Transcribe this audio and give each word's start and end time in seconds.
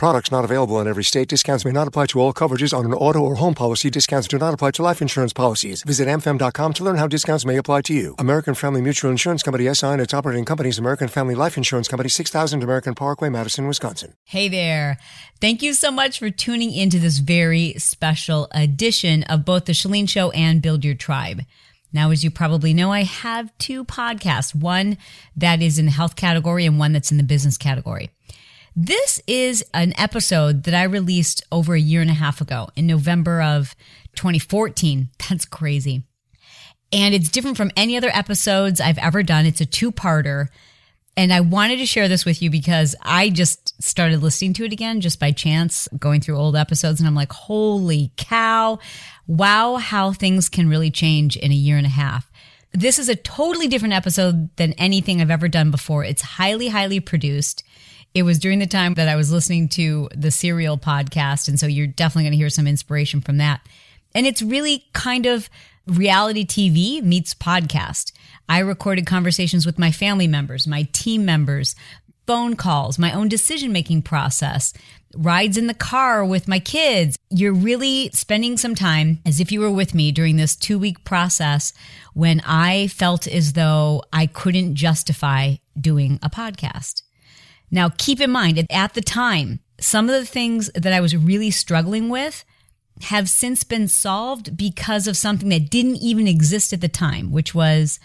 Products 0.00 0.30
not 0.32 0.46
available 0.46 0.80
in 0.80 0.88
every 0.88 1.04
state. 1.04 1.28
Discounts 1.28 1.66
may 1.66 1.72
not 1.72 1.86
apply 1.86 2.06
to 2.06 2.20
all 2.20 2.32
coverages 2.32 2.72
on 2.72 2.86
an 2.86 2.94
auto 2.94 3.18
or 3.18 3.34
home 3.34 3.52
policy. 3.52 3.90
Discounts 3.90 4.26
do 4.26 4.38
not 4.38 4.54
apply 4.54 4.70
to 4.70 4.82
life 4.82 5.02
insurance 5.02 5.34
policies. 5.34 5.82
Visit 5.82 6.08
amfam.com 6.08 6.72
to 6.72 6.84
learn 6.84 6.96
how 6.96 7.06
discounts 7.06 7.44
may 7.44 7.58
apply 7.58 7.82
to 7.82 7.92
you. 7.92 8.14
American 8.18 8.54
Family 8.54 8.80
Mutual 8.80 9.10
Insurance 9.10 9.42
Company 9.42 9.68
SI 9.74 9.88
and 9.88 10.00
its 10.00 10.14
operating 10.14 10.46
companies 10.46 10.78
American 10.78 11.06
Family 11.06 11.34
Life 11.34 11.58
Insurance 11.58 11.86
Company 11.86 12.08
6000 12.08 12.62
American 12.62 12.94
Parkway, 12.94 13.28
Madison, 13.28 13.66
Wisconsin. 13.66 14.14
Hey 14.24 14.48
there. 14.48 14.96
Thank 15.38 15.60
you 15.60 15.74
so 15.74 15.90
much 15.90 16.18
for 16.18 16.30
tuning 16.30 16.72
into 16.72 16.98
this 16.98 17.18
very 17.18 17.74
special 17.74 18.48
edition 18.52 19.24
of 19.24 19.44
both 19.44 19.66
the 19.66 19.72
Chalene 19.72 20.08
Show 20.08 20.30
and 20.30 20.62
Build 20.62 20.82
Your 20.82 20.94
Tribe. 20.94 21.42
Now, 21.92 22.10
as 22.10 22.24
you 22.24 22.30
probably 22.30 22.72
know, 22.72 22.90
I 22.90 23.02
have 23.02 23.52
two 23.58 23.84
podcasts, 23.84 24.54
one 24.54 24.96
that 25.36 25.60
is 25.60 25.78
in 25.78 25.84
the 25.84 25.90
health 25.90 26.16
category 26.16 26.64
and 26.64 26.78
one 26.78 26.92
that's 26.94 27.10
in 27.10 27.18
the 27.18 27.22
business 27.22 27.58
category. 27.58 28.08
This 28.76 29.20
is 29.26 29.64
an 29.74 29.92
episode 29.98 30.62
that 30.64 30.74
I 30.74 30.84
released 30.84 31.42
over 31.50 31.74
a 31.74 31.80
year 31.80 32.00
and 32.00 32.10
a 32.10 32.14
half 32.14 32.40
ago 32.40 32.68
in 32.76 32.86
November 32.86 33.42
of 33.42 33.74
2014. 34.14 35.08
That's 35.28 35.44
crazy. 35.44 36.04
And 36.92 37.14
it's 37.14 37.28
different 37.28 37.56
from 37.56 37.70
any 37.76 37.96
other 37.96 38.10
episodes 38.12 38.80
I've 38.80 38.98
ever 38.98 39.22
done. 39.22 39.46
It's 39.46 39.60
a 39.60 39.66
two 39.66 39.92
parter. 39.92 40.48
And 41.16 41.32
I 41.32 41.40
wanted 41.40 41.78
to 41.78 41.86
share 41.86 42.08
this 42.08 42.24
with 42.24 42.40
you 42.40 42.50
because 42.50 42.94
I 43.02 43.30
just 43.30 43.82
started 43.82 44.22
listening 44.22 44.54
to 44.54 44.64
it 44.64 44.72
again 44.72 45.00
just 45.00 45.18
by 45.18 45.32
chance, 45.32 45.88
going 45.98 46.20
through 46.20 46.38
old 46.38 46.56
episodes. 46.56 47.00
And 47.00 47.06
I'm 47.06 47.14
like, 47.14 47.32
holy 47.32 48.12
cow. 48.16 48.78
Wow, 49.26 49.76
how 49.76 50.12
things 50.12 50.48
can 50.48 50.68
really 50.68 50.90
change 50.90 51.36
in 51.36 51.50
a 51.50 51.54
year 51.54 51.76
and 51.76 51.86
a 51.86 51.90
half. 51.90 52.30
This 52.72 53.00
is 53.00 53.08
a 53.08 53.16
totally 53.16 53.66
different 53.66 53.94
episode 53.94 54.54
than 54.56 54.72
anything 54.74 55.20
I've 55.20 55.30
ever 55.30 55.48
done 55.48 55.72
before. 55.72 56.04
It's 56.04 56.22
highly, 56.22 56.68
highly 56.68 57.00
produced. 57.00 57.64
It 58.12 58.24
was 58.24 58.38
during 58.38 58.58
the 58.58 58.66
time 58.66 58.94
that 58.94 59.08
I 59.08 59.16
was 59.16 59.30
listening 59.30 59.68
to 59.70 60.08
the 60.14 60.30
Serial 60.30 60.76
podcast. 60.76 61.48
And 61.48 61.60
so 61.60 61.66
you're 61.66 61.86
definitely 61.86 62.24
going 62.24 62.32
to 62.32 62.38
hear 62.38 62.50
some 62.50 62.66
inspiration 62.66 63.20
from 63.20 63.38
that. 63.38 63.60
And 64.14 64.26
it's 64.26 64.42
really 64.42 64.84
kind 64.92 65.26
of 65.26 65.48
reality 65.86 66.44
TV 66.44 67.02
meets 67.02 67.34
podcast. 67.34 68.12
I 68.48 68.58
recorded 68.58 69.06
conversations 69.06 69.64
with 69.64 69.78
my 69.78 69.92
family 69.92 70.26
members, 70.26 70.66
my 70.66 70.88
team 70.92 71.24
members, 71.24 71.76
phone 72.26 72.56
calls, 72.56 72.98
my 72.98 73.12
own 73.12 73.28
decision 73.28 73.72
making 73.72 74.02
process, 74.02 74.72
rides 75.16 75.56
in 75.56 75.66
the 75.66 75.74
car 75.74 76.24
with 76.24 76.48
my 76.48 76.58
kids. 76.58 77.16
You're 77.30 77.52
really 77.52 78.10
spending 78.10 78.56
some 78.56 78.74
time 78.74 79.20
as 79.24 79.40
if 79.40 79.50
you 79.50 79.60
were 79.60 79.70
with 79.70 79.94
me 79.94 80.12
during 80.12 80.36
this 80.36 80.56
two 80.56 80.78
week 80.78 81.04
process 81.04 81.72
when 82.14 82.40
I 82.44 82.88
felt 82.88 83.26
as 83.26 83.54
though 83.54 84.02
I 84.12 84.26
couldn't 84.26 84.74
justify 84.74 85.56
doing 85.80 86.18
a 86.22 86.30
podcast. 86.30 87.02
Now, 87.70 87.90
keep 87.96 88.20
in 88.20 88.30
mind, 88.30 88.66
at 88.70 88.94
the 88.94 89.00
time, 89.00 89.60
some 89.78 90.08
of 90.08 90.14
the 90.14 90.26
things 90.26 90.70
that 90.74 90.92
I 90.92 91.00
was 91.00 91.16
really 91.16 91.50
struggling 91.50 92.08
with 92.08 92.44
have 93.02 93.30
since 93.30 93.64
been 93.64 93.88
solved 93.88 94.56
because 94.56 95.06
of 95.06 95.16
something 95.16 95.48
that 95.48 95.70
didn't 95.70 95.96
even 95.96 96.28
exist 96.28 96.72
at 96.72 96.80
the 96.80 96.88
time, 96.88 97.32
which 97.32 97.54
was 97.54 97.98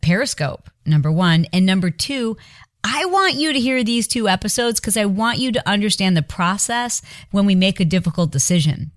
Periscope, 0.00 0.70
number 0.84 1.10
one. 1.10 1.46
And 1.52 1.66
number 1.66 1.90
two, 1.90 2.36
I 2.84 3.04
want 3.06 3.34
you 3.34 3.52
to 3.52 3.58
hear 3.58 3.82
these 3.82 4.06
two 4.06 4.28
episodes 4.28 4.78
because 4.78 4.96
I 4.96 5.06
want 5.06 5.38
you 5.38 5.50
to 5.52 5.68
understand 5.68 6.16
the 6.16 6.22
process 6.22 7.02
when 7.32 7.44
we 7.44 7.56
make 7.56 7.80
a 7.80 7.84
difficult 7.84 8.30
decision. 8.30 8.92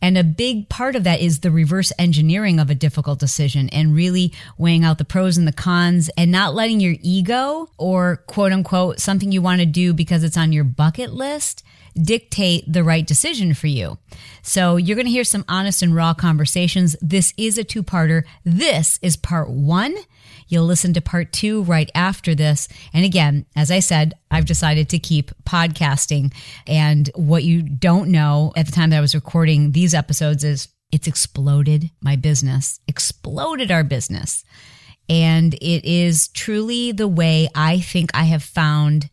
And 0.00 0.16
a 0.16 0.24
big 0.24 0.68
part 0.68 0.96
of 0.96 1.04
that 1.04 1.20
is 1.20 1.40
the 1.40 1.50
reverse 1.50 1.92
engineering 1.98 2.60
of 2.60 2.70
a 2.70 2.74
difficult 2.74 3.18
decision 3.18 3.68
and 3.70 3.94
really 3.94 4.32
weighing 4.56 4.84
out 4.84 4.98
the 4.98 5.04
pros 5.04 5.36
and 5.36 5.46
the 5.46 5.52
cons 5.52 6.08
and 6.16 6.30
not 6.30 6.54
letting 6.54 6.80
your 6.80 6.96
ego 7.00 7.70
or 7.78 8.18
quote 8.26 8.52
unquote 8.52 9.00
something 9.00 9.32
you 9.32 9.42
want 9.42 9.60
to 9.60 9.66
do 9.66 9.92
because 9.92 10.22
it's 10.22 10.36
on 10.36 10.52
your 10.52 10.64
bucket 10.64 11.12
list 11.12 11.64
dictate 12.00 12.70
the 12.72 12.84
right 12.84 13.06
decision 13.06 13.54
for 13.54 13.66
you. 13.66 13.98
So 14.42 14.76
you're 14.76 14.94
going 14.94 15.06
to 15.06 15.12
hear 15.12 15.24
some 15.24 15.44
honest 15.48 15.82
and 15.82 15.94
raw 15.94 16.14
conversations. 16.14 16.96
This 17.00 17.34
is 17.36 17.58
a 17.58 17.64
two 17.64 17.82
parter. 17.82 18.22
This 18.44 18.98
is 19.02 19.16
part 19.16 19.50
one. 19.50 19.96
You'll 20.48 20.64
listen 20.64 20.94
to 20.94 21.00
part 21.00 21.32
two 21.32 21.62
right 21.62 21.90
after 21.94 22.34
this. 22.34 22.68
And 22.92 23.04
again, 23.04 23.46
as 23.54 23.70
I 23.70 23.80
said, 23.80 24.14
I've 24.30 24.46
decided 24.46 24.88
to 24.90 24.98
keep 24.98 25.30
podcasting. 25.44 26.34
And 26.66 27.10
what 27.14 27.44
you 27.44 27.62
don't 27.62 28.10
know 28.10 28.52
at 28.56 28.66
the 28.66 28.72
time 28.72 28.90
that 28.90 28.98
I 28.98 29.02
was 29.02 29.14
recording 29.14 29.72
these 29.72 29.94
episodes 29.94 30.44
is 30.44 30.68
it's 30.90 31.06
exploded 31.06 31.90
my 32.00 32.16
business, 32.16 32.80
exploded 32.88 33.70
our 33.70 33.84
business. 33.84 34.44
And 35.08 35.54
it 35.54 35.84
is 35.84 36.28
truly 36.28 36.92
the 36.92 37.08
way 37.08 37.48
I 37.54 37.80
think 37.80 38.10
I 38.14 38.24
have 38.24 38.42
found 38.42 39.10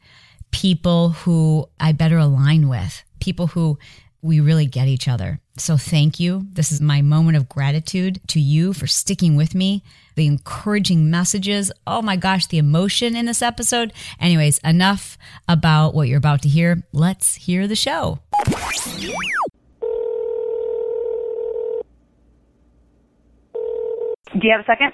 people 0.52 1.10
who 1.10 1.70
I 1.80 1.92
better 1.92 2.18
align 2.18 2.70
with, 2.70 3.04
people 3.20 3.48
who 3.48 3.78
we 4.22 4.40
really 4.40 4.66
get 4.66 4.88
each 4.88 5.08
other. 5.08 5.40
So 5.58 5.78
thank 5.78 6.20
you. 6.20 6.48
This 6.52 6.72
is 6.72 6.82
my 6.82 7.02
moment 7.02 7.38
of 7.38 7.48
gratitude 7.48 8.20
to 8.28 8.42
you 8.42 8.74
for 8.74 8.88
sticking 8.88 9.38
with 9.38 9.56
me, 9.56 9.84
the 10.16 10.28
encouraging 10.28 11.10
messages. 11.10 11.72
Oh 11.88 12.02
my 12.02 12.18
gosh, 12.18 12.48
the 12.48 12.58
emotion 12.58 13.16
in 13.16 13.26
this 13.26 13.42
episode. 13.42 13.94
Anyways, 14.20 14.58
enough 14.60 15.18
about 15.48 15.94
what 15.94 16.10
you're 16.10 16.18
about 16.18 16.42
to 16.42 16.50
hear. 16.50 16.84
Let's 16.92 17.36
hear 17.36 17.68
the 17.68 17.76
show. 17.76 18.20
Do 24.34 24.42
you 24.42 24.52
have 24.52 24.62
a 24.62 24.66
second? 24.66 24.92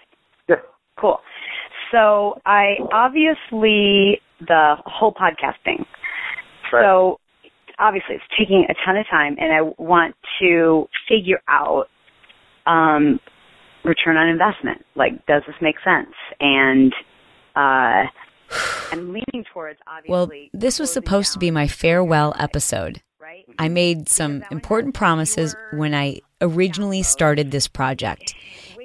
Yeah. 0.47 0.57
Cool. 0.99 1.19
So 1.91 2.39
I 2.45 2.75
obviously 2.93 4.21
the 4.39 4.75
whole 4.85 5.13
podcast 5.13 5.55
thing. 5.63 5.85
Right. 6.71 6.83
So 6.83 7.19
obviously 7.81 8.15
it's 8.15 8.23
taking 8.37 8.65
a 8.69 8.73
ton 8.85 8.95
of 8.95 9.05
time 9.09 9.35
and 9.39 9.51
I 9.51 9.61
want 9.81 10.15
to 10.41 10.87
figure 11.09 11.41
out 11.47 11.87
um 12.65 13.19
return 13.83 14.15
on 14.15 14.27
investment. 14.27 14.85
Like 14.95 15.25
does 15.25 15.41
this 15.47 15.55
make 15.61 15.75
sense? 15.83 16.13
And 16.39 16.93
uh 17.55 18.05
I'm 18.91 19.13
leaning 19.13 19.45
towards 19.53 19.79
obviously 19.87 20.11
Well, 20.11 20.31
this 20.53 20.79
was 20.79 20.91
supposed 20.91 21.33
to 21.33 21.39
be 21.39 21.51
my 21.51 21.67
farewell 21.67 22.35
episode. 22.37 23.01
Right? 23.19 23.45
I 23.57 23.69
made 23.69 24.09
some 24.09 24.43
important 24.51 24.93
promises 24.93 25.55
when 25.73 25.93
I 25.93 26.21
originally 26.41 27.03
started 27.03 27.51
this 27.51 27.67
project, 27.67 28.33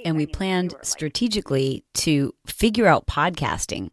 and 0.05 0.17
we 0.17 0.27
planned 0.27 0.75
strategically 0.83 1.85
to 1.95 2.33
figure 2.47 2.87
out 2.87 3.07
podcasting 3.07 3.89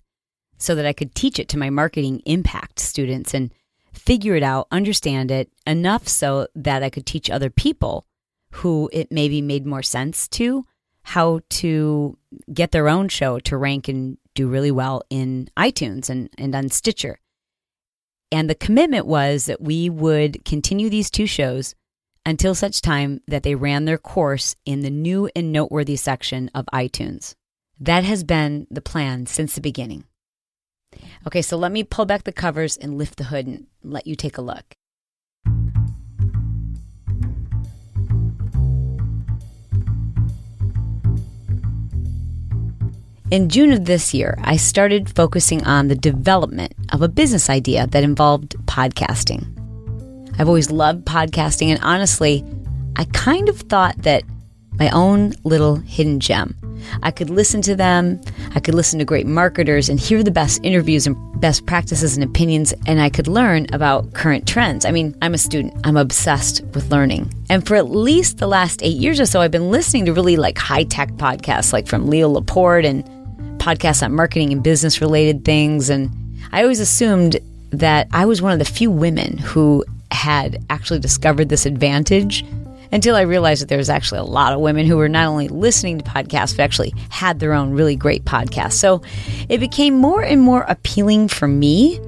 so 0.58 0.76
that 0.76 0.86
I 0.86 0.94
could 0.94 1.16
teach 1.16 1.40
it 1.40 1.50
to 1.50 1.58
my 1.58 1.70
marketing 1.70 2.22
impact 2.26 2.80
students 2.80 3.34
and 3.34 3.52
figure 3.94 4.36
it 4.36 4.44
out, 4.44 4.68
understand 4.72 5.32
it 5.32 5.52
enough 5.66 6.08
so 6.08 6.48
that 6.56 6.84
I 6.84 6.90
could 6.90 7.06
teach 7.06 7.30
other 7.30 7.50
people 7.50 8.06
who 8.52 8.90
it 8.94 9.12
maybe 9.12 9.42
made 9.42 9.66
more 9.66 9.84
sense 9.84 10.28
to 10.30 10.66
how 11.04 11.42
to 11.50 12.18
get 12.54 12.72
their 12.72 12.88
own 12.88 13.10
show 13.10 13.40
to 13.40 13.58
rank 13.58 13.88
and 13.88 14.18
do 14.36 14.48
really 14.48 14.72
well 14.72 15.04
in 15.10 15.50
iTunes 15.58 16.10
and, 16.10 16.30
and 16.38 16.56
on 16.56 16.70
Stitcher. 16.70 17.20
And 18.32 18.50
the 18.50 18.56
commitment 18.56 19.06
was 19.06 19.46
that 19.46 19.62
we 19.62 19.90
would 19.90 20.44
continue 20.46 20.90
these 20.90 21.12
two 21.12 21.28
shows 21.28 21.76
until 22.26 22.56
such 22.56 22.82
time 22.82 23.22
that 23.28 23.44
they 23.44 23.54
ran 23.54 23.86
their 23.86 23.98
course 23.98 24.56
in 24.66 24.80
the 24.80 24.90
new 24.90 25.30
and 25.36 25.52
noteworthy 25.52 25.96
section 25.96 26.50
of 26.56 26.66
iTunes. 26.74 27.36
That 27.80 28.04
has 28.06 28.24
been 28.24 28.66
the 28.72 28.82
plan 28.82 29.26
since 29.26 29.56
the 29.56 29.62
beginning. 29.62 30.06
Okay, 31.28 31.42
so 31.42 31.58
let 31.58 31.72
me 31.72 31.84
pull 31.84 32.06
back 32.06 32.24
the 32.24 32.32
covers 32.32 32.78
and 32.78 32.98
lift 32.98 33.18
the 33.18 33.26
hood 33.26 33.48
and 33.48 33.68
let 33.84 34.08
you 34.08 34.16
take 34.16 34.38
a 34.38 34.42
look. 34.42 34.76
In 43.32 43.50
June 43.50 43.72
of 43.72 43.86
this 43.86 44.14
year, 44.14 44.38
I 44.44 44.58
started 44.58 45.16
focusing 45.16 45.64
on 45.66 45.88
the 45.88 45.96
development 45.96 46.74
of 46.92 47.02
a 47.02 47.08
business 47.08 47.50
idea 47.50 47.88
that 47.88 48.04
involved 48.04 48.56
podcasting. 48.68 49.48
I've 50.38 50.48
always 50.48 50.70
loved 50.70 51.06
podcasting, 51.06 51.70
and 51.70 51.80
honestly, 51.82 52.46
I 52.96 53.06
kind 53.06 53.50
of 53.50 53.60
thought 53.60 54.04
that 54.04 54.24
my 54.80 54.90
own 54.90 55.34
little 55.44 55.78
hidden 55.78 56.20
gem. 56.20 56.56
I 57.02 57.12
could 57.12 57.30
listen 57.30 57.62
to 57.64 57.76
them, 57.76 58.20
I 58.56 58.60
could 58.60 58.76
listen 58.76 59.00
to 59.00 59.06
great 59.06 59.26
marketers 59.26 59.90
and 59.90 60.00
hear 60.00 60.24
the 60.24 60.32
best 60.32 60.60
interviews 60.64 61.08
and 61.08 61.16
best 61.40 61.66
practices 61.66 62.16
and 62.16 62.24
opinions, 62.24 62.74
and 62.86 63.02
I 63.02 63.10
could 63.10 63.28
learn 63.28 63.68
about 63.74 64.14
current 64.14 64.48
trends. 64.48 64.86
I 64.86 64.92
mean, 64.92 65.16
I'm 65.22 65.34
a 65.34 65.38
student, 65.38 65.74
I'm 65.86 65.98
obsessed 65.98 66.64
with 66.74 66.92
learning. 66.92 67.32
And 67.50 67.66
for 67.66 67.76
at 67.76 67.90
least 67.90 68.38
the 68.38 68.48
last 68.48 68.84
eight 68.84 68.98
years 68.98 69.20
or 69.20 69.26
so, 69.26 69.42
I've 69.42 69.52
been 69.52 69.72
listening 69.72 70.06
to 70.06 70.14
really 70.14 70.38
like 70.38 70.58
high 70.58 70.84
tech 70.84 71.12
podcasts, 71.14 71.74
like 71.74 71.88
from 71.88 72.08
Leo 72.08 72.30
Laporte 72.30 72.86
and 72.86 73.04
podcasts 73.60 74.04
on 74.04 74.14
marketing 74.14 74.52
and 74.52 74.64
business 74.64 75.00
related 75.02 75.46
things. 75.46 75.90
And 75.90 76.12
I 76.52 76.62
always 76.64 76.80
assumed 76.80 77.40
that 77.72 78.08
I 78.12 78.26
was 78.26 78.42
one 78.42 78.54
of 78.54 78.60
the 78.60 78.66
few 78.66 78.92
women 78.92 79.38
who 79.38 79.86
had 80.12 80.64
actually 80.70 81.00
discovered 81.00 81.50
this 81.50 81.66
advantage 81.66 82.46
until 82.94 83.16
I 83.16 83.22
realized 83.22 83.64
that 83.64 83.70
there 83.70 83.78
was 83.80 83.90
actually 83.90 84.20
a 84.20 84.24
lot 84.24 84.54
of 84.54 84.60
women 84.60 84.86
who 84.86 84.98
were 84.98 85.10
not 85.10 85.26
only 85.26 85.48
listening 85.48 85.98
to 85.98 86.04
podcasts, 86.04 86.56
but 86.56 86.64
actually 86.64 86.94
had 87.10 87.40
their 87.40 87.54
own 87.54 87.72
really 87.72 87.96
great 87.96 88.24
podcasts. 88.24 88.74
So 88.74 89.02
it 89.50 89.58
became 89.58 89.96
more 89.96 90.22
and 90.22 90.40
more 90.40 90.62
appealing 90.70 91.28
for 91.28 91.48
me 91.48 92.00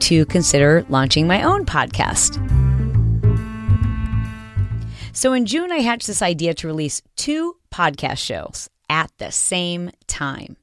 to 0.00 0.26
consider 0.26 0.84
launching 0.88 1.28
my 1.28 1.44
own 1.44 1.64
podcast. 1.64 2.40
So 5.12 5.32
in 5.32 5.46
June, 5.46 5.70
I 5.70 5.76
hatched 5.76 6.08
this 6.08 6.22
idea 6.22 6.54
to 6.54 6.66
release 6.66 7.02
two 7.14 7.56
podcast 7.72 8.18
shows 8.18 8.68
at 8.90 9.12
the 9.18 9.30
same 9.30 9.92
time. 10.08 10.56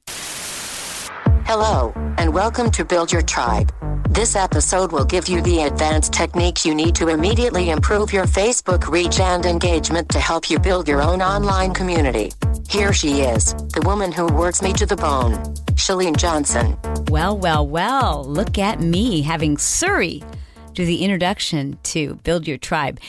Hello, 1.52 1.92
and 2.16 2.32
welcome 2.32 2.70
to 2.70 2.84
Build 2.84 3.10
Your 3.10 3.22
Tribe. 3.22 3.72
This 4.08 4.36
episode 4.36 4.92
will 4.92 5.04
give 5.04 5.26
you 5.26 5.42
the 5.42 5.62
advanced 5.62 6.12
techniques 6.12 6.64
you 6.64 6.76
need 6.76 6.94
to 6.94 7.08
immediately 7.08 7.70
improve 7.70 8.12
your 8.12 8.26
Facebook 8.26 8.86
reach 8.86 9.18
and 9.18 9.44
engagement 9.44 10.08
to 10.10 10.20
help 10.20 10.48
you 10.48 10.60
build 10.60 10.86
your 10.86 11.02
own 11.02 11.20
online 11.20 11.74
community. 11.74 12.30
Here 12.68 12.92
she 12.92 13.22
is, 13.22 13.52
the 13.74 13.82
woman 13.84 14.12
who 14.12 14.26
works 14.26 14.62
me 14.62 14.72
to 14.74 14.86
the 14.86 14.94
bone, 14.94 15.42
Chalene 15.74 16.16
Johnson. 16.16 16.78
Well, 17.08 17.36
well, 17.36 17.66
well, 17.66 18.24
look 18.24 18.56
at 18.56 18.78
me 18.78 19.22
having 19.22 19.58
Siri 19.58 20.22
do 20.74 20.86
the 20.86 21.02
introduction 21.02 21.80
to 21.82 22.14
Build 22.22 22.46
Your 22.46 22.58
Tribe. 22.58 23.00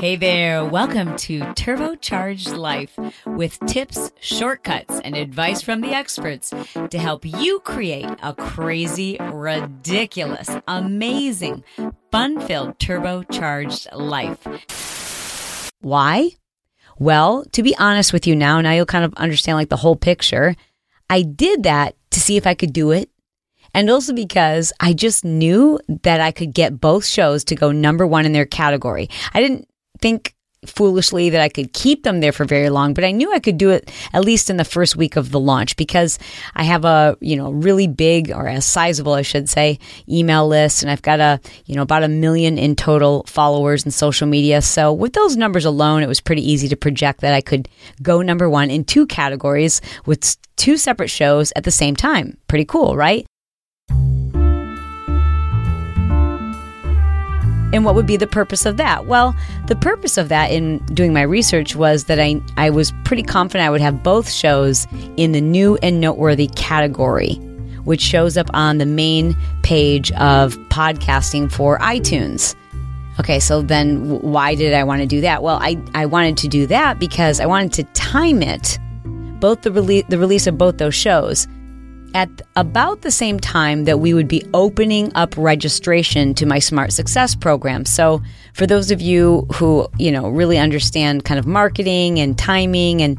Hey 0.00 0.16
there, 0.16 0.64
welcome 0.64 1.14
to 1.18 1.40
Turbocharged 1.40 2.56
Life 2.56 2.98
with 3.26 3.60
tips, 3.66 4.10
shortcuts, 4.18 4.98
and 5.04 5.14
advice 5.14 5.60
from 5.60 5.82
the 5.82 5.90
experts 5.90 6.54
to 6.88 6.98
help 6.98 7.26
you 7.26 7.60
create 7.60 8.08
a 8.22 8.32
crazy, 8.32 9.18
ridiculous, 9.20 10.48
amazing, 10.66 11.64
fun 12.10 12.40
filled 12.40 12.78
turbocharged 12.78 13.88
life. 13.92 15.70
Why? 15.82 16.30
Well, 16.98 17.44
to 17.52 17.62
be 17.62 17.76
honest 17.76 18.14
with 18.14 18.26
you 18.26 18.34
now, 18.34 18.62
now 18.62 18.72
you'll 18.72 18.86
kind 18.86 19.04
of 19.04 19.12
understand 19.18 19.58
like 19.58 19.68
the 19.68 19.76
whole 19.76 19.96
picture. 19.96 20.56
I 21.10 21.20
did 21.20 21.64
that 21.64 21.94
to 22.12 22.20
see 22.20 22.38
if 22.38 22.46
I 22.46 22.54
could 22.54 22.72
do 22.72 22.90
it. 22.90 23.10
And 23.74 23.90
also 23.90 24.14
because 24.14 24.72
I 24.80 24.94
just 24.94 25.26
knew 25.26 25.78
that 26.02 26.22
I 26.22 26.32
could 26.32 26.54
get 26.54 26.80
both 26.80 27.04
shows 27.04 27.44
to 27.44 27.54
go 27.54 27.70
number 27.70 28.06
one 28.06 28.24
in 28.24 28.32
their 28.32 28.46
category. 28.46 29.10
I 29.32 29.40
didn't 29.40 29.68
think 30.00 30.34
foolishly 30.66 31.30
that 31.30 31.40
I 31.40 31.48
could 31.48 31.72
keep 31.72 32.02
them 32.02 32.20
there 32.20 32.32
for 32.32 32.44
very 32.44 32.68
long, 32.68 32.92
but 32.92 33.04
I 33.04 33.12
knew 33.12 33.32
I 33.32 33.38
could 33.38 33.56
do 33.56 33.70
it 33.70 33.90
at 34.12 34.24
least 34.24 34.50
in 34.50 34.58
the 34.58 34.64
first 34.64 34.94
week 34.94 35.16
of 35.16 35.30
the 35.30 35.40
launch 35.40 35.76
because 35.76 36.18
I 36.54 36.64
have 36.64 36.84
a, 36.84 37.16
you 37.20 37.36
know, 37.36 37.50
really 37.50 37.86
big 37.86 38.30
or 38.30 38.46
a 38.46 38.60
sizable, 38.60 39.14
I 39.14 39.22
should 39.22 39.48
say, 39.48 39.78
email 40.08 40.46
list 40.46 40.82
and 40.82 40.90
I've 40.90 41.02
got 41.02 41.20
a, 41.20 41.40
you 41.64 41.76
know, 41.76 41.82
about 41.82 42.02
a 42.02 42.08
million 42.08 42.58
in 42.58 42.76
total 42.76 43.24
followers 43.26 43.84
in 43.84 43.90
social 43.90 44.26
media. 44.26 44.60
So 44.60 44.92
with 44.92 45.14
those 45.14 45.36
numbers 45.36 45.64
alone, 45.64 46.02
it 46.02 46.08
was 46.08 46.20
pretty 46.20 46.48
easy 46.48 46.68
to 46.68 46.76
project 46.76 47.22
that 47.22 47.32
I 47.32 47.40
could 47.40 47.68
go 48.02 48.20
number 48.20 48.50
one 48.50 48.70
in 48.70 48.84
two 48.84 49.06
categories 49.06 49.80
with 50.04 50.36
two 50.56 50.76
separate 50.76 51.08
shows 51.08 51.52
at 51.56 51.64
the 51.64 51.70
same 51.70 51.96
time. 51.96 52.36
Pretty 52.48 52.66
cool, 52.66 52.96
right? 52.96 53.26
And 57.72 57.84
what 57.84 57.94
would 57.94 58.06
be 58.06 58.16
the 58.16 58.26
purpose 58.26 58.66
of 58.66 58.76
that? 58.78 59.06
Well, 59.06 59.34
the 59.66 59.76
purpose 59.76 60.18
of 60.18 60.28
that 60.28 60.50
in 60.50 60.78
doing 60.86 61.12
my 61.12 61.22
research 61.22 61.76
was 61.76 62.04
that 62.04 62.18
I, 62.18 62.40
I 62.56 62.70
was 62.70 62.92
pretty 63.04 63.22
confident 63.22 63.66
I 63.66 63.70
would 63.70 63.80
have 63.80 64.02
both 64.02 64.28
shows 64.28 64.88
in 65.16 65.32
the 65.32 65.40
new 65.40 65.78
and 65.82 66.00
noteworthy 66.00 66.48
category, 66.48 67.34
which 67.84 68.00
shows 68.00 68.36
up 68.36 68.50
on 68.54 68.78
the 68.78 68.86
main 68.86 69.36
page 69.62 70.10
of 70.12 70.56
podcasting 70.68 71.50
for 71.50 71.78
iTunes. 71.78 72.56
Okay, 73.20 73.38
so 73.38 73.62
then 73.62 74.20
why 74.20 74.54
did 74.54 74.74
I 74.74 74.82
want 74.82 75.02
to 75.02 75.06
do 75.06 75.20
that? 75.20 75.42
Well, 75.42 75.58
I, 75.60 75.80
I 75.94 76.06
wanted 76.06 76.38
to 76.38 76.48
do 76.48 76.66
that 76.68 76.98
because 76.98 77.38
I 77.38 77.46
wanted 77.46 77.72
to 77.74 77.84
time 77.92 78.42
it, 78.42 78.78
both 79.40 79.62
the, 79.62 79.70
rele- 79.70 80.08
the 80.08 80.18
release 80.18 80.46
of 80.46 80.58
both 80.58 80.78
those 80.78 80.94
shows 80.94 81.46
at 82.14 82.28
about 82.56 83.02
the 83.02 83.10
same 83.10 83.38
time 83.40 83.84
that 83.84 84.00
we 84.00 84.14
would 84.14 84.28
be 84.28 84.42
opening 84.54 85.12
up 85.14 85.36
registration 85.36 86.34
to 86.34 86.46
my 86.46 86.58
Smart 86.58 86.92
Success 86.92 87.34
program. 87.34 87.84
So, 87.84 88.22
for 88.54 88.66
those 88.66 88.90
of 88.90 89.00
you 89.00 89.46
who, 89.54 89.88
you 89.98 90.10
know, 90.10 90.28
really 90.28 90.58
understand 90.58 91.24
kind 91.24 91.38
of 91.38 91.46
marketing 91.46 92.18
and 92.18 92.38
timing 92.38 93.02
and 93.02 93.18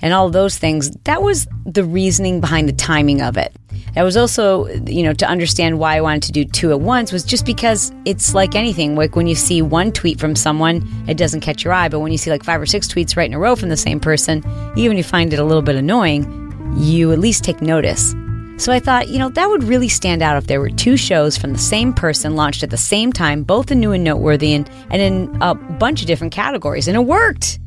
and 0.00 0.14
all 0.14 0.30
those 0.30 0.56
things, 0.56 0.90
that 1.04 1.22
was 1.22 1.48
the 1.66 1.84
reasoning 1.84 2.40
behind 2.40 2.68
the 2.68 2.72
timing 2.72 3.20
of 3.20 3.36
it. 3.36 3.52
That 3.94 4.04
was 4.04 4.16
also, 4.16 4.66
you 4.86 5.02
know, 5.02 5.12
to 5.12 5.26
understand 5.26 5.80
why 5.80 5.96
I 5.96 6.00
wanted 6.00 6.22
to 6.24 6.32
do 6.32 6.44
two 6.44 6.70
at 6.70 6.80
once 6.80 7.10
was 7.10 7.24
just 7.24 7.44
because 7.44 7.92
it's 8.04 8.32
like 8.32 8.54
anything. 8.54 8.94
Like 8.94 9.16
when 9.16 9.26
you 9.26 9.34
see 9.34 9.60
one 9.60 9.90
tweet 9.90 10.20
from 10.20 10.36
someone, 10.36 10.86
it 11.08 11.16
doesn't 11.16 11.40
catch 11.40 11.64
your 11.64 11.72
eye, 11.72 11.88
but 11.88 11.98
when 12.00 12.12
you 12.12 12.18
see 12.18 12.30
like 12.30 12.44
five 12.44 12.60
or 12.60 12.66
six 12.66 12.86
tweets 12.86 13.16
right 13.16 13.28
in 13.28 13.34
a 13.34 13.38
row 13.40 13.56
from 13.56 13.70
the 13.70 13.76
same 13.76 13.98
person, 13.98 14.44
even 14.76 14.96
if 14.96 15.04
you 15.04 15.10
find 15.10 15.32
it 15.32 15.40
a 15.40 15.44
little 15.44 15.62
bit 15.62 15.74
annoying, 15.74 16.48
you 16.76 17.12
at 17.12 17.18
least 17.18 17.42
take 17.42 17.60
notice. 17.60 18.14
So 18.58 18.72
I 18.72 18.80
thought, 18.80 19.08
you 19.08 19.20
know, 19.20 19.28
that 19.28 19.48
would 19.48 19.62
really 19.62 19.88
stand 19.88 20.20
out 20.20 20.36
if 20.36 20.48
there 20.48 20.60
were 20.60 20.68
two 20.68 20.96
shows 20.96 21.38
from 21.38 21.52
the 21.52 21.58
same 21.58 21.92
person 21.92 22.34
launched 22.34 22.64
at 22.64 22.70
the 22.70 22.76
same 22.76 23.12
time, 23.12 23.44
both 23.44 23.70
in 23.70 23.78
new 23.78 23.92
and 23.92 24.02
noteworthy, 24.02 24.52
and, 24.52 24.68
and 24.90 25.00
in 25.00 25.38
a 25.40 25.54
bunch 25.54 26.00
of 26.00 26.08
different 26.08 26.32
categories. 26.32 26.88
And 26.88 26.96
it 26.96 27.04
worked. 27.04 27.60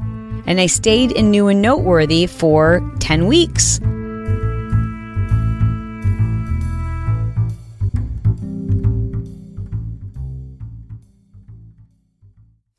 And 0.45 0.59
I 0.59 0.65
stayed 0.65 1.13
in 1.13 1.31
new 1.31 1.47
and 1.47 1.61
noteworthy 1.61 2.27
for 2.27 2.81
10 2.99 3.27
weeks. 3.27 3.79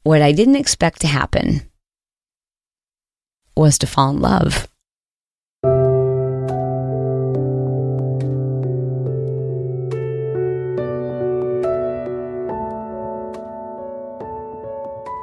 What 0.02 0.20
I 0.20 0.32
didn't 0.32 0.56
expect 0.56 1.00
to 1.00 1.06
happen 1.06 1.62
was 3.56 3.78
to 3.78 3.86
fall 3.86 4.10
in 4.10 4.20
love. 4.20 4.68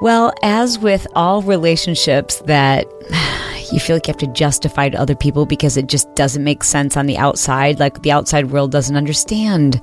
Well, 0.01 0.33
as 0.43 0.79
with 0.79 1.05
all 1.13 1.41
relationships 1.41 2.39
that 2.45 2.85
you 3.71 3.79
feel 3.79 3.97
like 3.97 4.07
you 4.07 4.13
have 4.13 4.17
to 4.17 4.27
justify 4.27 4.89
to 4.89 4.99
other 4.99 5.15
people 5.15 5.45
because 5.45 5.77
it 5.77 5.87
just 5.87 6.13
doesn't 6.15 6.43
make 6.43 6.63
sense 6.63 6.95
on 6.95 7.05
the 7.05 7.17
outside, 7.17 7.79
like 7.79 8.01
the 8.01 8.11
outside 8.11 8.51
world 8.51 8.71
doesn't 8.71 8.95
understand 8.95 9.81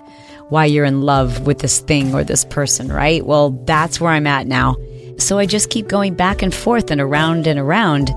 why 0.48 0.64
you're 0.64 0.84
in 0.84 1.02
love 1.02 1.46
with 1.46 1.58
this 1.58 1.80
thing 1.80 2.14
or 2.14 2.24
this 2.24 2.44
person, 2.44 2.88
right? 2.88 3.26
Well, 3.26 3.50
that's 3.66 4.00
where 4.00 4.12
I'm 4.12 4.26
at 4.26 4.46
now. 4.46 4.76
So 5.18 5.38
I 5.38 5.46
just 5.46 5.70
keep 5.70 5.88
going 5.88 6.14
back 6.14 6.42
and 6.42 6.54
forth 6.54 6.90
and 6.90 7.00
around 7.00 7.46
and 7.46 7.58
around, 7.58 8.10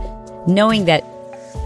knowing 0.47 0.85
that 0.85 1.03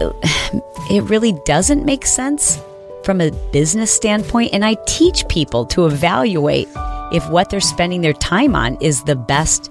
it 0.90 1.02
really 1.04 1.34
doesn't 1.44 1.84
make 1.84 2.06
sense 2.06 2.58
from 3.04 3.20
a 3.20 3.30
business 3.52 3.92
standpoint. 3.92 4.52
And 4.52 4.64
I 4.64 4.74
teach 4.86 5.28
people 5.28 5.66
to 5.66 5.86
evaluate 5.86 6.68
if 7.12 7.28
what 7.28 7.50
they're 7.50 7.60
spending 7.60 8.00
their 8.00 8.14
time 8.14 8.56
on 8.56 8.76
is 8.80 9.04
the 9.04 9.16
best 9.16 9.70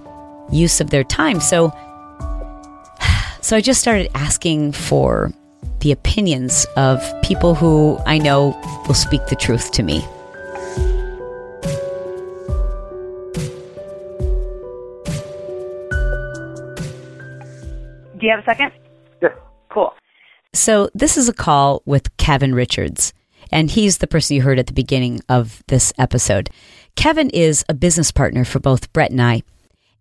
use 0.50 0.80
of 0.80 0.90
their 0.90 1.04
time. 1.04 1.40
So, 1.40 1.68
so 3.40 3.56
I 3.56 3.60
just 3.60 3.80
started 3.80 4.10
asking 4.14 4.72
for 4.72 5.32
the 5.80 5.92
opinions 5.92 6.66
of 6.76 7.02
people 7.22 7.54
who 7.54 7.98
I 8.06 8.18
know 8.18 8.58
will 8.86 8.94
speak 8.94 9.26
the 9.26 9.36
truth 9.36 9.70
to 9.72 9.82
me. 9.82 10.00
Do 18.18 18.28
you 18.28 18.30
have 18.30 18.40
a 18.40 18.44
second? 18.46 18.72
Yeah. 19.20 19.28
Cool. 19.68 19.92
So, 20.54 20.88
this 20.94 21.18
is 21.18 21.28
a 21.28 21.34
call 21.34 21.82
with 21.84 22.16
Kevin 22.16 22.54
Richards, 22.54 23.12
and 23.52 23.70
he's 23.70 23.98
the 23.98 24.06
person 24.06 24.36
you 24.36 24.42
heard 24.42 24.58
at 24.58 24.66
the 24.66 24.72
beginning 24.72 25.20
of 25.28 25.62
this 25.66 25.92
episode. 25.98 26.48
Kevin 26.96 27.28
is 27.28 27.66
a 27.68 27.74
business 27.74 28.10
partner 28.10 28.46
for 28.46 28.60
both 28.60 28.90
Brett 28.94 29.10
and 29.10 29.20
I, 29.20 29.42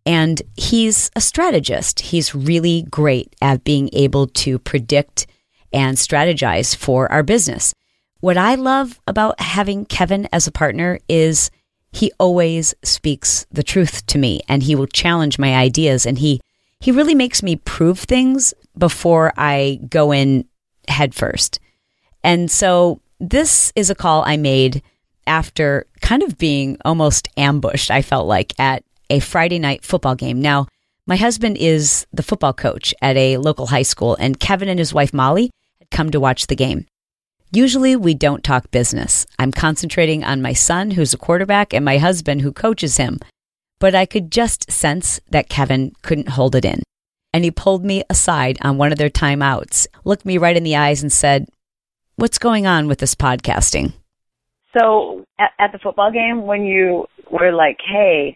and 0.05 0.41
he's 0.55 1.10
a 1.15 1.22
strategist. 1.22 2.00
He's 2.01 2.36
really 2.36 2.83
great 2.89 3.36
at 3.41 3.63
being 3.63 3.89
able 3.93 4.27
to 4.27 4.60
predict 4.60 5.27
and 5.72 5.98
strategize 5.98 6.75
for 6.75 7.12
our 7.12 7.24
business. 7.24 7.74
What 8.19 8.38
I 8.38 8.55
love 8.55 9.00
about 9.07 9.39
having 9.39 9.86
Kevin 9.86 10.27
as 10.31 10.48
a 10.48 10.51
partner 10.51 11.00
is 11.10 11.51
he 11.91 12.12
always 12.19 12.74
speaks 12.83 13.45
the 13.51 13.63
truth 13.63 14.05
to 14.07 14.17
me 14.17 14.41
and 14.48 14.63
he 14.63 14.75
will 14.75 14.88
challenge 14.88 15.39
my 15.39 15.55
ideas 15.55 16.05
and 16.05 16.17
he 16.17 16.41
he 16.79 16.91
really 16.91 17.15
makes 17.15 17.41
me 17.41 17.55
prove 17.55 18.00
things 18.00 18.53
before 18.77 19.31
I 19.38 19.79
go 19.89 20.12
in 20.12 20.45
headfirst. 20.89 21.62
And 22.25 22.51
so 22.51 23.00
this 23.22 23.72
is 23.74 23.89
a 23.89 23.95
call 23.95 24.24
I 24.25 24.36
made 24.36 24.83
after 25.25 25.86
kind 26.01 26.24
of 26.24 26.38
being 26.38 26.77
almost 26.83 27.29
ambushed, 27.38 27.89
I 27.89 28.01
felt 28.01 28.27
like, 28.27 28.53
at 28.60 28.83
a 29.13 29.20
Friday 29.20 29.60
night 29.60 29.86
football 29.86 30.15
game. 30.15 30.41
Now, 30.41 30.67
my 31.05 31.17
husband 31.17 31.58
is 31.58 32.08
the 32.12 32.24
football 32.24 32.53
coach 32.53 32.96
at 33.00 33.15
a 33.15 33.38
local 33.38 33.67
high 33.67 33.84
school, 33.84 34.15
and 34.20 34.39
Kevin 34.39 34.70
and 34.70 34.79
his 34.79 34.93
wife 34.93 35.13
Molly 35.13 35.51
had 35.79 35.91
come 35.91 36.10
to 36.10 36.20
watch 36.20 36.48
the 36.48 36.55
game. 36.55 36.88
Usually 37.51 37.96
we 37.96 38.15
don't 38.15 38.43
talk 38.43 38.72
business. 38.72 39.27
I'm 39.38 39.51
concentrating 39.51 40.24
on 40.24 40.41
my 40.41 40.53
son, 40.53 40.91
who's 40.91 41.13
a 41.13 41.17
quarterback, 41.17 41.74
and 41.74 41.86
my 41.86 42.00
husband, 42.00 42.41
who 42.41 42.51
coaches 42.51 42.98
him. 42.98 43.20
But 43.79 43.93
I 43.93 44.08
could 44.08 44.32
just 44.32 44.72
sense 44.72 45.20
that 45.29 45.50
Kevin 45.50 45.93
couldn't 46.01 46.29
hold 46.29 46.55
it 46.55 46.65
in. 46.65 46.82
And 47.34 47.43
he 47.43 47.51
pulled 47.51 47.86
me 47.86 48.03
aside 48.10 48.58
on 48.62 48.77
one 48.77 48.91
of 48.91 48.98
their 48.98 49.12
timeouts, 49.12 49.86
looked 50.05 50.25
me 50.25 50.39
right 50.39 50.58
in 50.58 50.63
the 50.63 50.75
eyes, 50.75 51.03
and 51.03 51.12
said, 51.12 51.48
What's 52.15 52.39
going 52.39 52.65
on 52.65 52.88
with 52.88 52.98
this 52.98 53.13
podcasting? 53.13 53.93
So 54.75 55.25
at, 55.39 55.72
the 55.72 55.77
football 55.77 56.12
game, 56.12 56.48
when 56.48 56.63
you 56.65 57.05
were 57.29 57.51
like, 57.51 57.77
"Hey, 57.86 58.36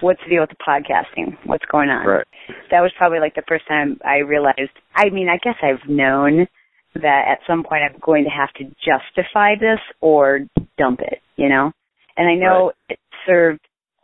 what's 0.00 0.20
the 0.24 0.30
deal 0.30 0.42
with 0.42 0.50
the 0.50 0.56
podcasting? 0.66 1.36
What's 1.44 1.64
going 1.66 1.88
on?" 1.88 2.06
Right. 2.06 2.26
That 2.70 2.80
was 2.80 2.92
probably 2.96 3.20
like 3.20 3.34
the 3.34 3.42
first 3.48 3.66
time 3.68 3.98
I 4.04 4.18
realized. 4.18 4.70
I 4.94 5.10
mean, 5.10 5.28
I 5.28 5.38
guess 5.38 5.56
I've 5.62 5.88
known 5.88 6.46
that 6.94 7.24
at 7.28 7.38
some 7.46 7.62
point 7.62 7.82
I'm 7.84 7.98
going 8.00 8.24
to 8.24 8.30
have 8.30 8.52
to 8.54 8.64
justify 8.84 9.54
this 9.54 9.80
or 10.00 10.40
dump 10.78 11.00
it, 11.00 11.20
you 11.36 11.48
know. 11.48 11.72
And 12.16 12.28
I 12.28 12.34
know 12.34 12.72
Right. 12.88 12.98
it 12.98 12.98
served. 13.26 13.60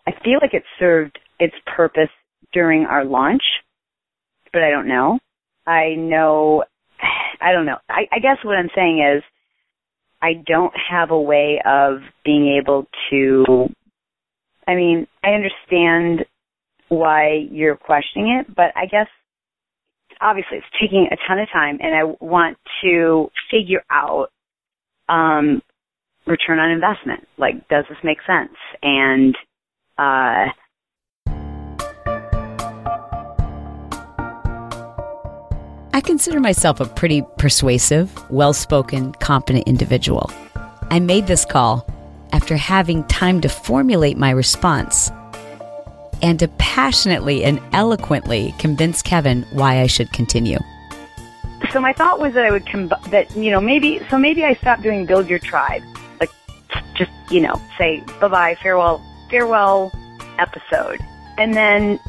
I 0.07 0.13
feel 0.23 0.39
like 0.41 0.55
it 0.55 0.65
served 0.79 1.19
its 1.41 1.55
purpose 1.67 2.11
during 2.53 2.85
our 2.85 3.05
launch, 3.05 3.43
but 4.53 4.63
I 4.63 4.71
don't 4.71 4.87
know. 4.87 5.19
I 5.67 5.95
know. 5.97 6.65
I 7.41 7.53
don't 7.53 7.67
know. 7.67 7.79
I, 7.89 8.07
I 8.13 8.19
guess 8.21 8.37
what 8.45 8.57
I'm 8.57 8.71
saying 8.75 9.01
is 9.01 9.23
I 10.23 10.35
don't 10.47 10.73
have 10.91 11.11
a 11.11 11.21
way 11.21 11.61
of 11.67 11.99
being 12.25 12.59
able 12.63 12.87
to. 13.11 13.69
I 14.67 14.75
mean, 14.75 15.07
I 15.23 15.31
understand 15.31 16.25
why 16.89 17.47
you're 17.51 17.77
questioning 17.77 18.41
it, 18.41 18.55
but 18.55 18.73
I 18.77 18.87
guess 18.87 19.09
obviously 20.21 20.59
it's 20.59 20.67
taking 20.81 21.09
a 21.11 21.17
ton 21.29 21.39
of 21.39 21.49
time, 21.53 21.79
and 21.81 21.95
I 21.95 22.15
want 22.25 22.57
to 22.83 23.31
figure 23.51 23.83
out 23.91 24.29
um, 25.09 25.63
return 26.27 26.59
on 26.59 26.71
investment. 26.71 27.27
Like, 27.37 27.69
does 27.69 27.85
this 27.89 27.99
make 28.03 28.19
sense? 28.27 28.55
And 28.83 29.35
uh, 29.99 30.51
I 35.93 36.01
consider 36.03 36.41
myself 36.41 36.81
a 36.81 36.87
pretty 36.87 37.23
persuasive, 37.39 38.11
well 38.31 38.53
spoken, 38.53 39.13
competent 39.13 39.67
individual. 39.69 40.31
I 40.91 41.01
made 41.01 41.27
this 41.27 41.45
call 41.45 41.87
after 42.35 42.57
having 42.57 43.05
time 43.05 43.41
to 43.41 43.49
formulate 43.49 44.19
my 44.19 44.31
response 44.31 45.11
and 46.21 46.39
to 46.41 46.49
passionately 46.59 47.45
and 47.45 47.61
eloquently 47.73 48.53
convince 48.59 49.01
Kevin 49.03 49.43
why 49.53 49.81
I 49.81 49.87
should 49.87 50.13
continue. 50.13 50.59
so 51.71 51.81
my 51.81 51.93
thought 51.93 52.19
was 52.19 52.35
that 52.35 52.45
I 52.45 52.51
would 52.51 52.67
comb- 52.67 52.93
that 53.11 53.35
you 53.37 53.51
know 53.51 53.61
maybe 53.61 54.01
so 54.11 54.19
maybe 54.19 54.45
I 54.45 54.55
stop 54.55 54.83
doing 54.83 55.07
build 55.07 55.29
your 55.29 55.39
tribe, 55.39 55.83
like 56.21 56.31
just 56.95 57.13
you 57.31 57.41
know 57.41 57.55
say 57.79 58.03
bye 58.21 58.29
bye 58.29 58.57
farewell 58.63 59.01
farewell 59.31 59.93
episode, 60.39 61.01
and 61.39 61.55
then 61.55 62.01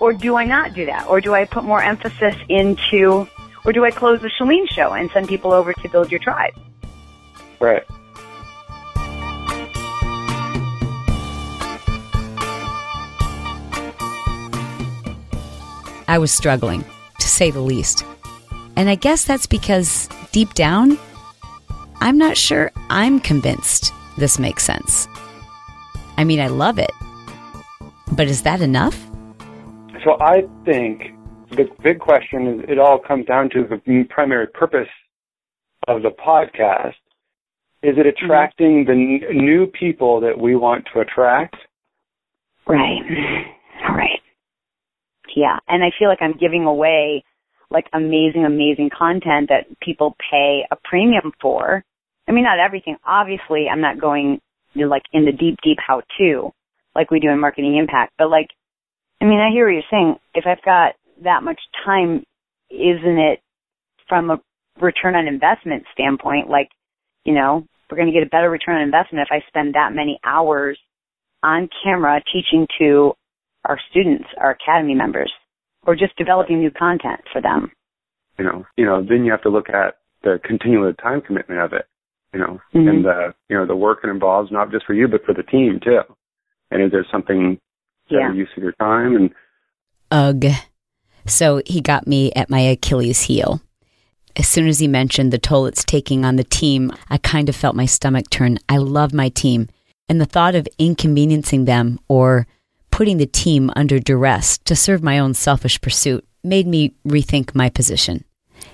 or 0.00 0.12
do 0.12 0.36
I 0.36 0.44
not 0.44 0.74
do 0.74 0.86
that, 0.86 1.06
or 1.08 1.20
do 1.20 1.34
I 1.34 1.44
put 1.44 1.64
more 1.64 1.82
emphasis 1.82 2.36
into, 2.48 3.26
or 3.64 3.72
do 3.72 3.84
I 3.84 3.90
close 3.90 4.20
the 4.20 4.30
Chalene 4.38 4.68
show 4.68 4.92
and 4.92 5.10
send 5.10 5.28
people 5.28 5.52
over 5.52 5.72
to 5.72 5.88
build 5.88 6.10
your 6.10 6.20
tribe? 6.20 6.54
Right. 7.60 7.84
I 16.08 16.18
was 16.18 16.32
struggling, 16.32 16.84
to 17.20 17.28
say 17.28 17.50
the 17.50 17.60
least. 17.60 18.02
And 18.76 18.88
I 18.88 18.94
guess 18.94 19.24
that's 19.24 19.46
because 19.46 20.08
deep 20.32 20.54
down, 20.54 20.98
I'm 22.00 22.16
not 22.16 22.36
sure 22.36 22.72
I'm 22.90 23.20
convinced 23.20 23.92
this 24.16 24.38
makes 24.38 24.64
sense. 24.64 25.06
I 26.16 26.24
mean, 26.24 26.40
I 26.40 26.48
love 26.48 26.78
it. 26.78 26.90
But 28.10 28.26
is 28.26 28.42
that 28.42 28.60
enough? 28.60 28.98
So 30.04 30.16
I 30.20 30.44
think 30.64 31.12
the 31.50 31.68
big 31.82 32.00
question 32.00 32.46
is 32.46 32.64
it 32.68 32.78
all 32.78 32.98
comes 32.98 33.26
down 33.26 33.50
to 33.50 33.64
the 33.64 34.04
primary 34.10 34.46
purpose 34.46 34.88
of 35.86 36.02
the 36.02 36.10
podcast. 36.10 36.94
Is 37.82 37.96
it 37.96 38.06
mm-hmm. 38.06 38.24
attracting 38.24 38.84
the 38.84 38.92
n- 38.92 39.36
new 39.36 39.66
people 39.66 40.20
that 40.20 40.38
we 40.38 40.56
want 40.56 40.86
to 40.92 41.00
attract? 41.00 41.56
Right. 42.66 43.02
Right. 43.88 44.20
Yeah. 45.36 45.58
And 45.68 45.82
I 45.82 45.90
feel 45.98 46.08
like 46.08 46.22
I'm 46.22 46.36
giving 46.38 46.64
away 46.64 47.24
like 47.70 47.86
amazing, 47.92 48.44
amazing 48.44 48.90
content 48.96 49.50
that 49.50 49.66
people 49.80 50.16
pay 50.30 50.62
a 50.70 50.76
premium 50.84 51.32
for. 51.40 51.84
I 52.26 52.32
mean, 52.32 52.44
not 52.44 52.58
everything. 52.58 52.96
Obviously, 53.06 53.66
I'm 53.70 53.80
not 53.80 54.00
going 54.00 54.40
you 54.74 54.84
know, 54.84 54.90
like 54.90 55.02
in 55.12 55.24
the 55.24 55.32
deep, 55.32 55.56
deep 55.62 55.78
how 55.84 56.02
to 56.18 56.50
like 56.94 57.10
we 57.10 57.20
do 57.20 57.30
in 57.30 57.40
marketing 57.40 57.76
impact, 57.76 58.14
but 58.18 58.28
like, 58.28 58.48
I 59.20 59.24
mean, 59.24 59.38
I 59.38 59.50
hear 59.50 59.66
what 59.66 59.72
you're 59.72 59.82
saying. 59.90 60.16
If 60.34 60.46
I've 60.46 60.64
got 60.64 60.94
that 61.24 61.42
much 61.42 61.60
time, 61.84 62.24
isn't 62.70 63.18
it 63.18 63.40
from 64.08 64.30
a 64.30 64.40
return 64.80 65.14
on 65.14 65.26
investment 65.26 65.84
standpoint, 65.92 66.48
like, 66.48 66.68
you 67.24 67.34
know, 67.34 67.64
we're 67.90 67.96
going 67.96 68.12
to 68.12 68.12
get 68.12 68.26
a 68.26 68.30
better 68.30 68.50
return 68.50 68.76
on 68.76 68.82
investment 68.82 69.26
if 69.26 69.32
I 69.32 69.46
spend 69.48 69.74
that 69.74 69.94
many 69.94 70.18
hours 70.24 70.78
on 71.42 71.68
camera 71.84 72.20
teaching 72.32 72.66
to 72.80 73.12
our 73.68 73.78
students, 73.90 74.24
our 74.38 74.50
academy 74.50 74.94
members, 74.94 75.32
or 75.86 75.94
just 75.94 76.16
developing 76.16 76.58
new 76.58 76.70
content 76.70 77.20
for 77.32 77.40
them. 77.40 77.70
You 78.38 78.44
know, 78.44 78.66
you 78.76 78.84
know, 78.84 79.02
then 79.02 79.24
you 79.24 79.30
have 79.30 79.42
to 79.42 79.48
look 79.50 79.68
at 79.68 79.98
the 80.22 80.40
continual 80.44 80.92
time 80.94 81.20
commitment 81.20 81.60
of 81.60 81.72
it. 81.72 81.86
You 82.32 82.40
know, 82.40 82.60
Mhm. 82.74 82.88
and 82.90 83.04
the 83.04 83.34
you 83.48 83.56
know 83.56 83.64
the 83.66 83.76
work 83.76 84.00
it 84.04 84.10
involves 84.10 84.50
not 84.50 84.70
just 84.70 84.84
for 84.84 84.92
you 84.94 85.08
but 85.08 85.24
for 85.24 85.32
the 85.32 85.42
team 85.42 85.80
too. 85.80 86.02
And 86.70 86.82
is 86.82 86.90
there 86.90 87.06
something 87.10 87.58
better 88.10 88.20
Yeah. 88.20 88.32
use 88.32 88.50
of 88.56 88.62
your 88.62 88.72
time? 88.72 89.16
And 89.16 89.34
Ugh. 90.10 90.52
So 91.26 91.62
he 91.66 91.80
got 91.80 92.06
me 92.06 92.32
at 92.32 92.50
my 92.50 92.60
Achilles 92.60 93.22
heel. 93.22 93.60
As 94.36 94.46
soon 94.46 94.66
as 94.68 94.78
he 94.78 94.88
mentioned 94.88 95.32
the 95.32 95.38
toll 95.38 95.66
it's 95.66 95.84
taking 95.84 96.24
on 96.24 96.36
the 96.36 96.44
team, 96.44 96.92
I 97.10 97.18
kind 97.18 97.48
of 97.48 97.56
felt 97.56 97.74
my 97.74 97.86
stomach 97.86 98.30
turn. 98.30 98.58
I 98.68 98.76
love 98.76 99.12
my 99.12 99.30
team, 99.30 99.68
and 100.08 100.20
the 100.20 100.26
thought 100.26 100.54
of 100.54 100.68
inconveniencing 100.78 101.64
them 101.64 101.98
or 102.08 102.46
putting 102.98 103.18
the 103.18 103.26
team 103.26 103.70
under 103.76 104.00
duress 104.00 104.58
to 104.58 104.74
serve 104.74 105.04
my 105.04 105.20
own 105.20 105.32
selfish 105.32 105.80
pursuit 105.80 106.26
made 106.42 106.66
me 106.66 106.92
rethink 107.06 107.54
my 107.54 107.70
position. 107.70 108.24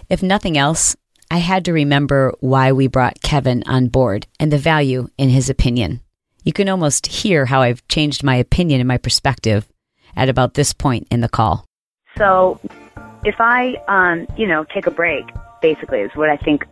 If 0.09 0.23
nothing 0.23 0.57
else, 0.57 0.97
I 1.31 1.37
had 1.37 1.67
to 1.67 1.75
remember 1.75 2.33
why 2.41 2.73
we 2.73 2.87
brought 2.87 3.21
Kevin 3.21 3.63
on 3.67 3.89
board 3.89 4.27
and 4.41 4.51
the 4.51 4.57
value 4.57 5.09
in 5.19 5.29
his 5.29 5.51
opinion. 5.51 6.01
You 6.43 6.55
can 6.55 6.71
almost 6.71 7.07
hear 7.07 7.45
how 7.45 7.61
I've 7.61 7.87
changed 7.89 8.25
my 8.25 8.37
opinion 8.37 8.81
and 8.81 8.89
my 8.89 8.97
perspective 8.97 9.69
at 10.17 10.31
about 10.31 10.55
this 10.55 10.73
point 10.73 11.07
in 11.11 11.21
the 11.21 11.29
call. 11.29 11.67
So 12.17 12.59
if 13.27 13.35
I, 13.41 13.75
um, 13.89 14.27
you 14.39 14.47
know, 14.47 14.65
take 14.73 14.87
a 14.87 14.91
break, 14.91 15.27
basically 15.61 16.01
is 16.01 16.13
what 16.15 16.31
I 16.31 16.39
think 16.39 16.65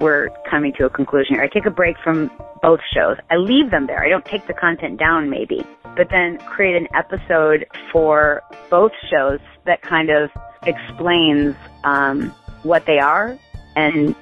we're 0.00 0.30
coming 0.48 0.72
to 0.78 0.86
a 0.86 0.90
conclusion 0.90 1.34
here. 1.36 1.44
I 1.44 1.48
take 1.48 1.66
a 1.66 1.70
break 1.70 1.96
from 2.02 2.30
both 2.62 2.80
shows. 2.94 3.16
I 3.30 3.36
leave 3.36 3.70
them 3.70 3.86
there. 3.86 4.02
I 4.02 4.08
don't 4.08 4.24
take 4.24 4.46
the 4.46 4.54
content 4.54 4.98
down 4.98 5.30
maybe, 5.30 5.64
but 5.96 6.08
then 6.10 6.38
create 6.38 6.76
an 6.76 6.88
episode 6.94 7.66
for 7.92 8.42
both 8.70 8.92
shows 9.10 9.40
that 9.66 9.82
kind 9.82 10.10
of 10.10 10.30
explains 10.64 11.54
um, 11.84 12.30
what 12.62 12.86
they 12.86 12.98
are. 12.98 13.38
And 13.76 14.14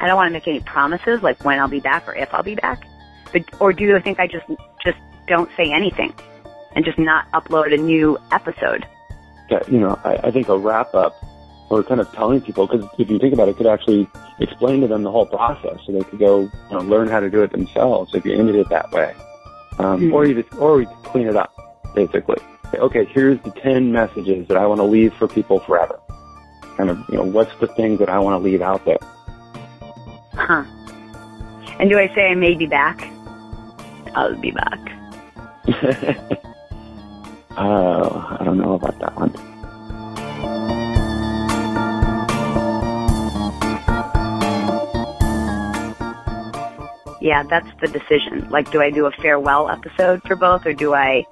I 0.00 0.06
don't 0.06 0.16
want 0.16 0.28
to 0.28 0.32
make 0.32 0.48
any 0.48 0.60
promises 0.60 1.22
like 1.22 1.44
when 1.44 1.58
I'll 1.58 1.68
be 1.68 1.80
back 1.80 2.06
or 2.08 2.14
if 2.14 2.32
I'll 2.32 2.42
be 2.42 2.54
back. 2.54 2.86
But, 3.32 3.42
or 3.60 3.72
do 3.72 3.84
you 3.84 3.98
think 4.00 4.20
I 4.20 4.26
just, 4.26 4.46
just 4.84 4.98
don't 5.26 5.50
say 5.56 5.72
anything 5.72 6.14
and 6.76 6.84
just 6.84 6.98
not 6.98 7.30
upload 7.32 7.74
a 7.74 7.76
new 7.76 8.18
episode? 8.30 8.86
that, 9.50 9.70
you 9.70 9.78
know, 9.78 9.98
I, 10.04 10.14
I 10.24 10.30
think 10.30 10.48
a 10.48 10.56
wrap 10.56 10.94
up 10.94 11.22
or 11.70 11.82
kind 11.82 12.00
of 12.00 12.10
telling 12.12 12.40
people, 12.40 12.66
because 12.66 12.86
if 12.98 13.10
you 13.10 13.18
think 13.18 13.32
about 13.34 13.48
it, 13.48 13.56
could 13.56 13.66
actually 13.66 14.08
explain 14.40 14.80
to 14.82 14.86
them 14.86 15.02
the 15.02 15.10
whole 15.10 15.26
process 15.26 15.78
so 15.86 15.92
they 15.92 16.02
could 16.02 16.18
go 16.18 16.40
you 16.40 16.50
know, 16.70 16.80
learn 16.80 17.08
how 17.08 17.20
to 17.20 17.30
do 17.30 17.42
it 17.42 17.50
themselves 17.52 18.14
if 18.14 18.24
you 18.24 18.32
ended 18.34 18.54
it 18.56 18.68
that 18.68 18.90
way. 18.92 19.14
Um, 19.78 20.00
Mhm. 20.02 20.12
Or 20.12 20.24
you 20.26 20.42
just, 20.42 20.54
or 20.58 20.76
we 20.76 20.86
clean 21.04 21.26
it 21.26 21.36
up, 21.36 21.52
basically. 21.94 22.36
Say, 22.70 22.78
Okay, 22.78 23.04
here's 23.06 23.40
the 23.40 23.50
10 23.50 23.90
messages 23.92 24.46
that 24.48 24.56
I 24.56 24.66
want 24.66 24.80
to 24.80 24.84
leave 24.84 25.12
for 25.14 25.26
people 25.26 25.58
forever. 25.60 25.98
Kind 26.76 26.90
of, 26.90 26.98
you 27.08 27.16
know, 27.16 27.24
what's 27.24 27.54
the 27.60 27.66
thing 27.68 27.96
that 27.98 28.08
I 28.08 28.18
want 28.18 28.34
to 28.40 28.44
leave 28.44 28.62
out 28.62 28.84
there? 28.84 28.98
Huh. 30.34 30.64
And 31.78 31.88
do 31.90 31.98
I 31.98 32.08
say 32.14 32.30
I 32.30 32.34
may 32.34 32.54
be 32.54 32.66
back? 32.66 33.06
I'll 34.14 34.36
be 34.36 34.50
back. 34.52 34.78
uh, 37.56 38.36
I 38.38 38.42
don't 38.44 38.58
know 38.58 38.74
about 38.74 38.98
that 39.00 39.16
one. 39.16 39.32
Yeah, 47.24 47.42
that's 47.42 47.70
the 47.80 47.88
decision. 47.88 48.46
Like, 48.50 48.70
do 48.70 48.82
I 48.82 48.90
do 48.90 49.06
a 49.06 49.10
farewell 49.10 49.70
episode 49.70 50.20
for 50.24 50.36
both, 50.36 50.66
or 50.66 50.74
do 50.74 50.92
I 50.92 51.24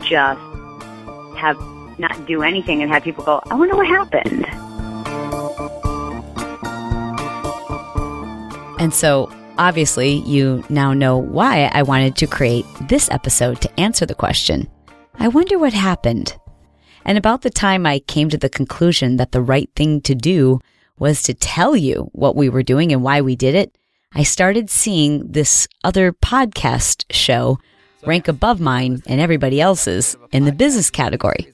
just 0.00 0.40
have 1.38 1.56
not 2.00 2.26
do 2.26 2.42
anything 2.42 2.82
and 2.82 2.90
have 2.90 3.04
people 3.04 3.22
go, 3.22 3.40
I 3.48 3.54
wonder 3.54 3.76
what 3.76 3.86
happened? 3.86 4.44
And 8.80 8.92
so, 8.92 9.30
obviously, 9.56 10.14
you 10.26 10.64
now 10.68 10.92
know 10.92 11.16
why 11.16 11.70
I 11.72 11.84
wanted 11.84 12.16
to 12.16 12.26
create 12.26 12.66
this 12.88 13.08
episode 13.12 13.60
to 13.60 13.80
answer 13.80 14.04
the 14.04 14.16
question 14.16 14.68
I 15.20 15.28
wonder 15.28 15.60
what 15.60 15.74
happened. 15.74 16.36
And 17.04 17.16
about 17.16 17.42
the 17.42 17.50
time 17.50 17.86
I 17.86 18.00
came 18.00 18.30
to 18.30 18.36
the 18.36 18.48
conclusion 18.48 19.16
that 19.18 19.30
the 19.30 19.42
right 19.42 19.70
thing 19.76 20.00
to 20.00 20.16
do 20.16 20.58
was 20.98 21.22
to 21.22 21.34
tell 21.34 21.76
you 21.76 22.10
what 22.10 22.34
we 22.34 22.48
were 22.48 22.64
doing 22.64 22.90
and 22.92 23.04
why 23.04 23.20
we 23.20 23.36
did 23.36 23.54
it, 23.54 23.78
I 24.14 24.22
started 24.22 24.70
seeing 24.70 25.32
this 25.32 25.66
other 25.82 26.12
podcast 26.12 27.04
show 27.10 27.58
rank 28.06 28.28
above 28.28 28.60
mine 28.60 29.02
and 29.06 29.20
everybody 29.20 29.60
else's 29.60 30.16
in 30.30 30.44
the 30.44 30.52
business 30.52 30.88
category. 30.90 31.52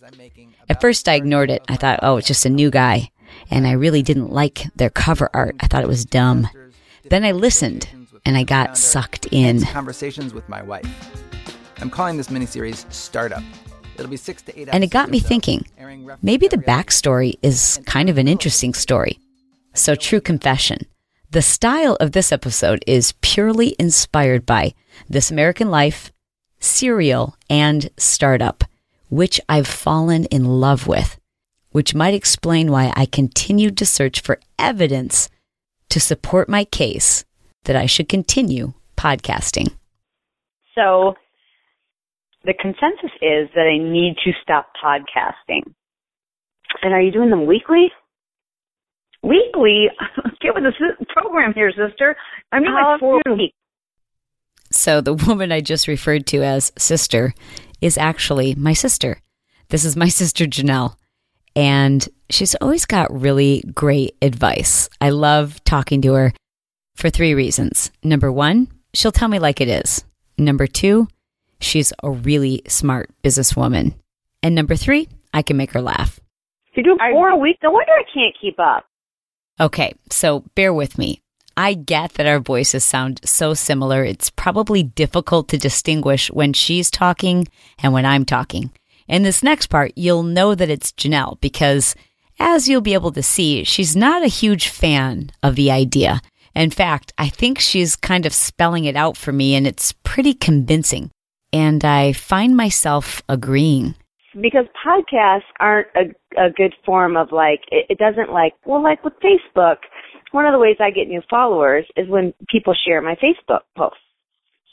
At 0.69 0.81
first, 0.81 1.09
I 1.09 1.15
ignored 1.15 1.51
it. 1.51 1.63
I 1.69 1.77
thought, 1.77 2.01
oh, 2.03 2.19
it's 2.19 2.27
just 2.27 2.45
a 2.45 2.51
new 2.51 2.71
guy. 2.71 3.11
And 3.51 3.67
I 3.67 3.73
really 3.73 4.03
didn't 4.03 4.31
like 4.31 4.67
their 4.77 4.91
cover 4.91 5.31
art. 5.33 5.57
I 5.61 5.67
thought 5.69 5.83
it 5.83 5.89
was 5.89 6.05
dumb. 6.05 6.49
Then 7.09 7.25
I 7.25 7.33
listened 7.33 7.89
and 8.27 8.37
I 8.37 8.45
got 8.45 8.77
sucked 8.77 9.27
in. 9.33 9.65
Conversations 9.65 10.35
with 10.35 10.49
my 10.49 10.63
wife. 10.63 10.87
I'm 11.81 11.91
calling 11.91 12.19
this 12.19 12.29
miniseries 12.29 12.91
Startup. 12.93 13.43
It'll 13.95 14.11
be 14.11 14.17
six 14.17 14.43
to 14.43 14.59
eight. 14.59 14.69
And 14.71 14.85
it 14.85 14.91
got 14.91 15.11
me 15.11 15.19
thinking 15.19 15.67
maybe 16.23 16.47
the 16.47 16.59
backstory 16.59 17.35
is 17.43 17.81
kind 17.87 18.11
of 18.11 18.19
an 18.19 18.29
interesting 18.29 18.75
story. 18.75 19.19
So, 19.73 19.95
true 19.95 20.21
confession. 20.21 20.87
The 21.33 21.43
style 21.43 21.97
of 22.01 22.11
this 22.11 22.33
episode 22.33 22.83
is 22.89 23.15
purely 23.21 23.77
inspired 23.79 24.45
by 24.45 24.75
This 25.09 25.31
American 25.31 25.71
Life, 25.71 26.11
Serial, 26.59 27.37
and 27.49 27.89
Startup, 27.97 28.65
which 29.11 29.41
I've 29.49 29.69
fallen 29.69 30.25
in 30.25 30.45
love 30.45 30.89
with, 30.89 31.21
which 31.71 31.95
might 31.95 32.15
explain 32.15 32.73
why 32.73 32.93
I 32.97 33.07
continued 33.07 33.79
to 33.79 33.87
search 33.87 34.23
for 34.23 34.41
evidence 34.59 35.29
to 35.91 36.01
support 36.01 36.49
my 36.49 36.65
case 36.65 37.25
that 37.63 37.77
I 37.77 37.87
should 37.87 38.09
continue 38.09 38.73
podcasting. 38.97 39.73
So 40.75 41.15
the 42.43 42.55
consensus 42.55 43.13
is 43.23 43.49
that 43.55 43.71
I 43.73 43.79
need 43.79 44.17
to 44.25 44.33
stop 44.43 44.73
podcasting. 44.85 45.63
And 46.83 46.93
are 46.93 47.01
you 47.01 47.13
doing 47.13 47.31
them 47.31 47.47
weekly? 47.47 47.93
Weekly? 49.23 49.89
Get 50.41 50.55
with 50.55 50.65
the 50.65 51.07
program 51.09 51.53
here, 51.55 51.71
sister. 51.71 52.17
I 52.53 52.61
mean, 52.61 52.73
like 52.73 53.01
four 53.01 53.21
weeks. 53.27 53.55
So 54.71 55.01
the 55.01 55.15
woman 55.27 55.53
I 55.53 55.61
just 55.61 55.89
referred 55.89 56.27
to 56.29 56.43
as 56.43 56.73
sister 56.79 57.35
is 57.81 57.99
actually 57.99 58.55
my 58.55 58.73
sister. 58.73 59.21
This 59.69 59.85
is 59.85 59.97
my 59.97 60.09
sister 60.21 60.47
Janelle. 60.47 60.97
And 61.57 62.09
she's 62.31 62.55
always 62.57 62.87
got 62.87 63.13
really 63.13 63.65
great 63.75 64.17
advice. 64.23 64.89
I 65.01 65.11
love 65.11 65.63
talking 65.65 66.01
to 66.03 66.13
her 66.15 66.33
for 66.95 67.11
three 67.11 67.35
reasons. 67.35 67.91
Number 68.05 68.31
one, 68.31 68.69
she'll 68.95 69.13
tell 69.13 69.29
me 69.29 69.41
like 69.41 69.61
it 69.61 69.69
is. 69.69 70.05
Number 70.39 70.69
two, 70.69 71.09
she's 71.61 71.93
a 72.03 72.11
really 72.11 72.63
smart 72.69 73.11
businesswoman. 73.25 73.95
And 74.43 74.55
number 74.55 74.77
three, 74.77 75.09
I 75.35 75.43
can 75.43 75.57
make 75.57 75.73
her 75.73 75.83
laugh. 75.83 76.21
You 76.75 76.85
do 76.85 76.97
four 77.13 77.29
a 77.31 77.37
week? 77.37 77.59
No 77.63 77.73
wonder 77.73 77.93
I 77.93 78.05
can't 78.15 78.35
keep 78.41 78.59
up. 78.61 78.87
Okay, 79.61 79.93
so 80.11 80.45
bear 80.55 80.73
with 80.73 80.97
me. 80.97 81.21
I 81.55 81.75
get 81.75 82.15
that 82.15 82.27
our 82.27 82.41
voices 82.41 82.83
sound 82.83 83.21
so 83.25 83.53
similar. 83.53 84.03
It's 84.03 84.31
probably 84.31 84.83
difficult 84.83 85.49
to 85.49 85.59
distinguish 85.59 86.31
when 86.31 86.55
she's 86.55 86.91
talking 86.91 87.47
and 87.83 87.93
when 87.93 88.07
I'm 88.07 88.25
talking. 88.25 88.71
In 89.07 89.23
this 89.23 89.43
next 89.43 89.67
part, 89.67 89.93
you'll 89.97 90.23
know 90.23 90.55
that 90.55 90.71
it's 90.71 90.93
Janelle 90.93 91.39
because, 91.43 91.95
as 92.39 92.69
you'll 92.69 92.81
be 92.81 92.95
able 92.95 93.13
to 93.13 93.23
see, 93.23 93.63
she's 93.65 93.95
not 93.95 94.23
a 94.23 94.29
huge 94.29 94.69
fan 94.69 95.31
of 95.43 95.57
the 95.57 95.71
idea. 95.71 96.23
In 96.55 96.71
fact, 96.71 97.13
I 97.19 97.29
think 97.29 97.59
she's 97.59 97.97
kind 97.97 98.25
of 98.25 98.33
spelling 98.33 98.87
it 98.87 98.97
out 98.97 99.19
for 99.19 99.33
me 99.33 99.55
and 99.55 99.67
it's 99.67 99.93
pretty 100.05 100.33
convincing. 100.33 101.11
And 101.53 101.85
I 101.85 102.15
find 102.15 102.57
myself 102.57 103.23
agreeing. 103.29 103.95
Because 104.35 104.67
podcasts 104.87 105.49
aren't 105.59 105.89
a, 105.97 106.41
a 106.41 106.51
good 106.51 106.75
form 106.87 107.17
of 107.17 107.33
like, 107.33 107.61
it, 107.71 107.87
it 107.91 107.99
doesn't 107.99 108.33
like, 108.33 108.55
well, 108.65 108.83
like 108.83 109.03
with 109.05 109.15
Facebook, 109.15 109.77
one 110.33 110.47
of 110.47 110.53
the 110.53 110.59
ways 110.59 110.77
I 110.79 110.91
get 110.91 111.09
new 111.09 111.23
followers 111.29 111.85
is 111.97 112.09
when 112.09 112.33
people 112.49 112.75
share 112.87 113.03
my 113.03 113.17
Facebook 113.17 113.63
posts. 113.77 113.99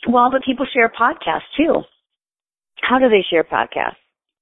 Well, 0.07 0.29
but 0.31 0.43
people 0.45 0.67
share 0.71 0.89
podcasts 0.89 1.49
too. 1.57 1.81
How 2.81 2.99
do 2.99 3.09
they 3.09 3.25
share 3.29 3.43
podcasts? 3.43 3.97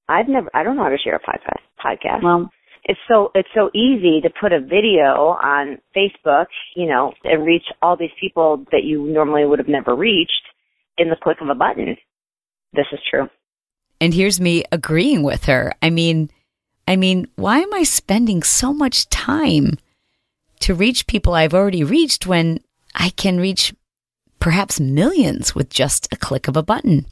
I've 0.10 0.28
never, 0.28 0.50
I 0.54 0.64
don't 0.64 0.76
know 0.76 0.84
how 0.84 0.90
to 0.90 0.98
share 0.98 1.16
a 1.16 1.20
podcast. 1.20 1.62
Podcast. 1.84 2.24
Well, 2.24 2.50
it's 2.84 3.00
so 3.08 3.32
it's 3.34 3.50
so 3.56 3.72
easy 3.74 4.22
to 4.22 4.30
put 4.40 4.54
a 4.54 4.60
video 4.60 5.36
on 5.42 5.80
Facebook, 5.96 6.46
you 6.76 6.88
know, 6.88 7.14
and 7.24 7.46
reach 7.46 7.64
all 7.82 7.98
these 7.98 8.12
people 8.20 8.64
that 8.72 8.84
you 8.84 9.08
normally 9.08 9.46
would 9.46 9.60
have 9.60 9.68
never 9.68 9.96
reached 9.96 10.32
in 10.98 11.10
the 11.10 11.16
click 11.22 11.38
of 11.42 11.50
a 11.50 11.56
button. 11.56 11.96
This 12.74 12.86
is 12.92 13.00
true. 13.10 13.28
And 14.02 14.14
here's 14.14 14.40
me 14.40 14.64
agreeing 14.72 15.24
with 15.24 15.46
her. 15.46 15.74
I 15.82 15.90
mean, 15.90 16.30
I 16.88 16.96
mean, 16.96 17.28
why 17.36 17.60
am 17.60 17.74
I 17.74 17.84
spending 17.84 18.44
so 18.44 18.74
much 18.74 19.10
time 19.10 19.78
to 20.62 20.74
reach 20.74 21.08
people 21.08 21.34
I've 21.34 21.54
already 21.54 21.84
reached 21.84 22.28
when 22.28 22.60
I 22.94 23.10
can 23.10 23.40
reach 23.40 23.74
perhaps 24.40 24.80
millions 24.80 25.56
with 25.56 25.70
just 25.70 26.08
a 26.12 26.18
click 26.18 26.48
of 26.48 26.58
a 26.58 26.64
button? 26.64 27.06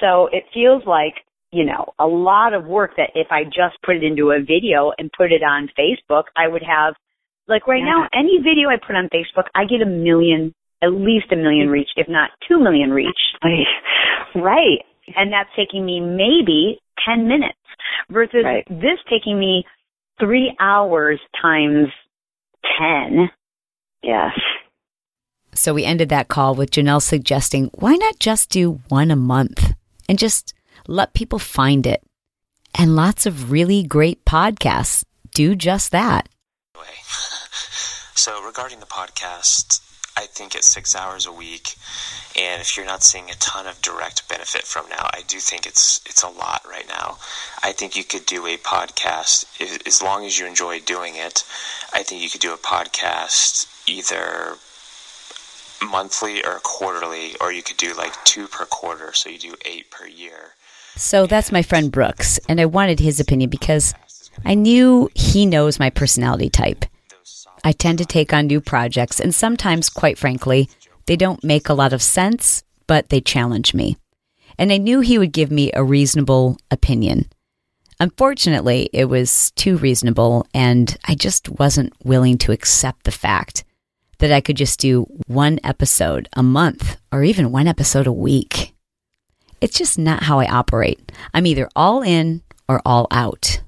So 0.00 0.28
it 0.32 0.44
feels 0.52 0.82
like 0.86 1.14
you 1.52 1.64
know, 1.64 1.94
a 1.98 2.06
lot 2.06 2.52
of 2.52 2.66
work 2.66 2.92
that 2.96 3.10
if 3.14 3.28
I 3.30 3.44
just 3.44 3.80
put 3.84 3.96
it 3.96 4.04
into 4.04 4.30
a 4.30 4.40
video 4.40 4.92
and 4.98 5.10
put 5.16 5.32
it 5.32 5.42
on 5.42 5.70
Facebook, 5.78 6.24
I 6.36 6.48
would 6.48 6.62
have, 6.62 6.94
like 7.48 7.66
right 7.66 7.80
yeah. 7.80 8.04
now, 8.04 8.08
any 8.12 8.38
video 8.38 8.68
I 8.68 8.76
put 8.76 8.96
on 8.96 9.08
Facebook, 9.08 9.48
I 9.54 9.64
get 9.64 9.80
a 9.80 9.86
million, 9.86 10.52
at 10.82 10.92
least 10.92 11.32
a 11.32 11.36
million 11.36 11.66
mm-hmm. 11.66 11.72
reach, 11.72 11.88
if 11.96 12.08
not 12.08 12.30
two 12.46 12.58
million 12.58 12.90
reach. 12.90 13.16
right. 14.34 14.84
And 15.14 15.32
that's 15.32 15.50
taking 15.56 15.84
me 15.84 16.00
maybe 16.00 16.80
10 17.06 17.28
minutes 17.28 17.58
versus 18.10 18.44
right. 18.44 18.66
this 18.68 18.98
taking 19.10 19.38
me 19.38 19.64
three 20.18 20.54
hours 20.60 21.20
times 21.40 21.88
10. 22.78 23.30
Yes. 24.02 24.32
So 25.54 25.74
we 25.74 25.84
ended 25.84 26.08
that 26.10 26.28
call 26.28 26.54
with 26.54 26.70
Janelle 26.70 27.02
suggesting, 27.02 27.70
why 27.74 27.94
not 27.94 28.18
just 28.18 28.50
do 28.50 28.80
one 28.88 29.10
a 29.10 29.16
month 29.16 29.72
and 30.08 30.18
just 30.18 30.54
let 30.86 31.14
people 31.14 31.38
find 31.38 31.86
it. 31.86 32.02
And 32.74 32.94
lots 32.94 33.24
of 33.24 33.50
really 33.50 33.82
great 33.82 34.24
podcasts 34.24 35.04
do 35.34 35.54
just 35.54 35.92
that. 35.92 36.28
Anyway, 36.74 36.92
So, 38.16 38.42
regarding 38.42 38.80
the 38.80 38.86
podcast, 38.86 39.80
I 40.16 40.26
think 40.26 40.54
it's 40.54 40.66
six 40.66 40.96
hours 40.96 41.26
a 41.26 41.32
week, 41.32 41.74
and 42.38 42.60
if 42.62 42.76
you're 42.76 42.86
not 42.86 43.02
seeing 43.02 43.28
a 43.30 43.34
ton 43.34 43.66
of 43.66 43.82
direct 43.82 44.28
benefit 44.28 44.62
from 44.62 44.88
now, 44.88 45.10
I 45.12 45.22
do 45.28 45.38
think 45.38 45.66
it's 45.66 46.00
it's 46.06 46.22
a 46.22 46.28
lot 46.28 46.62
right 46.68 46.88
now. 46.88 47.18
I 47.62 47.72
think 47.72 47.96
you 47.96 48.04
could 48.04 48.24
do 48.26 48.46
a 48.46 48.56
podcast 48.56 49.44
as 49.86 50.02
long 50.02 50.24
as 50.24 50.38
you 50.38 50.46
enjoy 50.46 50.80
doing 50.80 51.14
it. 51.16 51.44
I 51.92 52.02
think 52.02 52.22
you 52.22 52.30
could 52.30 52.40
do 52.40 52.54
a 52.54 52.58
podcast 52.58 53.66
either 53.86 54.56
monthly 55.84 56.44
or 56.44 56.60
quarterly, 56.62 57.36
or 57.40 57.52
you 57.52 57.62
could 57.62 57.76
do 57.76 57.94
like 57.94 58.12
two 58.24 58.46
per 58.48 58.64
quarter, 58.64 59.12
so 59.12 59.28
you 59.28 59.38
do 59.38 59.54
eight 59.64 59.90
per 59.90 60.06
year. 60.06 60.54
So 60.96 61.26
that's 61.26 61.52
my 61.52 61.62
friend 61.62 61.92
Brooks, 61.92 62.40
and 62.48 62.60
I 62.60 62.64
wanted 62.64 63.00
his 63.00 63.20
opinion 63.20 63.50
because 63.50 63.92
I 64.44 64.54
knew 64.54 65.10
he 65.14 65.44
knows 65.44 65.78
my 65.78 65.90
personality 65.90 66.48
type. 66.48 66.86
I 67.66 67.72
tend 67.72 67.98
to 67.98 68.04
take 68.04 68.32
on 68.32 68.46
new 68.46 68.60
projects, 68.60 69.18
and 69.18 69.34
sometimes, 69.34 69.90
quite 69.90 70.18
frankly, 70.18 70.70
they 71.06 71.16
don't 71.16 71.42
make 71.42 71.68
a 71.68 71.74
lot 71.74 71.92
of 71.92 72.00
sense, 72.00 72.62
but 72.86 73.08
they 73.08 73.20
challenge 73.20 73.74
me. 73.74 73.96
And 74.56 74.72
I 74.72 74.76
knew 74.76 75.00
he 75.00 75.18
would 75.18 75.32
give 75.32 75.50
me 75.50 75.72
a 75.74 75.82
reasonable 75.82 76.58
opinion. 76.70 77.28
Unfortunately, 77.98 78.88
it 78.92 79.06
was 79.06 79.50
too 79.56 79.78
reasonable, 79.78 80.46
and 80.54 80.96
I 81.06 81.16
just 81.16 81.48
wasn't 81.48 81.92
willing 82.04 82.38
to 82.38 82.52
accept 82.52 83.02
the 83.02 83.10
fact 83.10 83.64
that 84.18 84.30
I 84.30 84.40
could 84.40 84.56
just 84.56 84.78
do 84.78 85.04
one 85.26 85.58
episode 85.64 86.28
a 86.34 86.44
month 86.44 86.98
or 87.10 87.24
even 87.24 87.50
one 87.50 87.66
episode 87.66 88.06
a 88.06 88.12
week. 88.12 88.74
It's 89.60 89.76
just 89.76 89.98
not 89.98 90.22
how 90.22 90.38
I 90.38 90.46
operate. 90.46 91.10
I'm 91.34 91.46
either 91.46 91.68
all 91.74 92.02
in 92.02 92.42
or 92.68 92.80
all 92.86 93.08
out. 93.10 93.60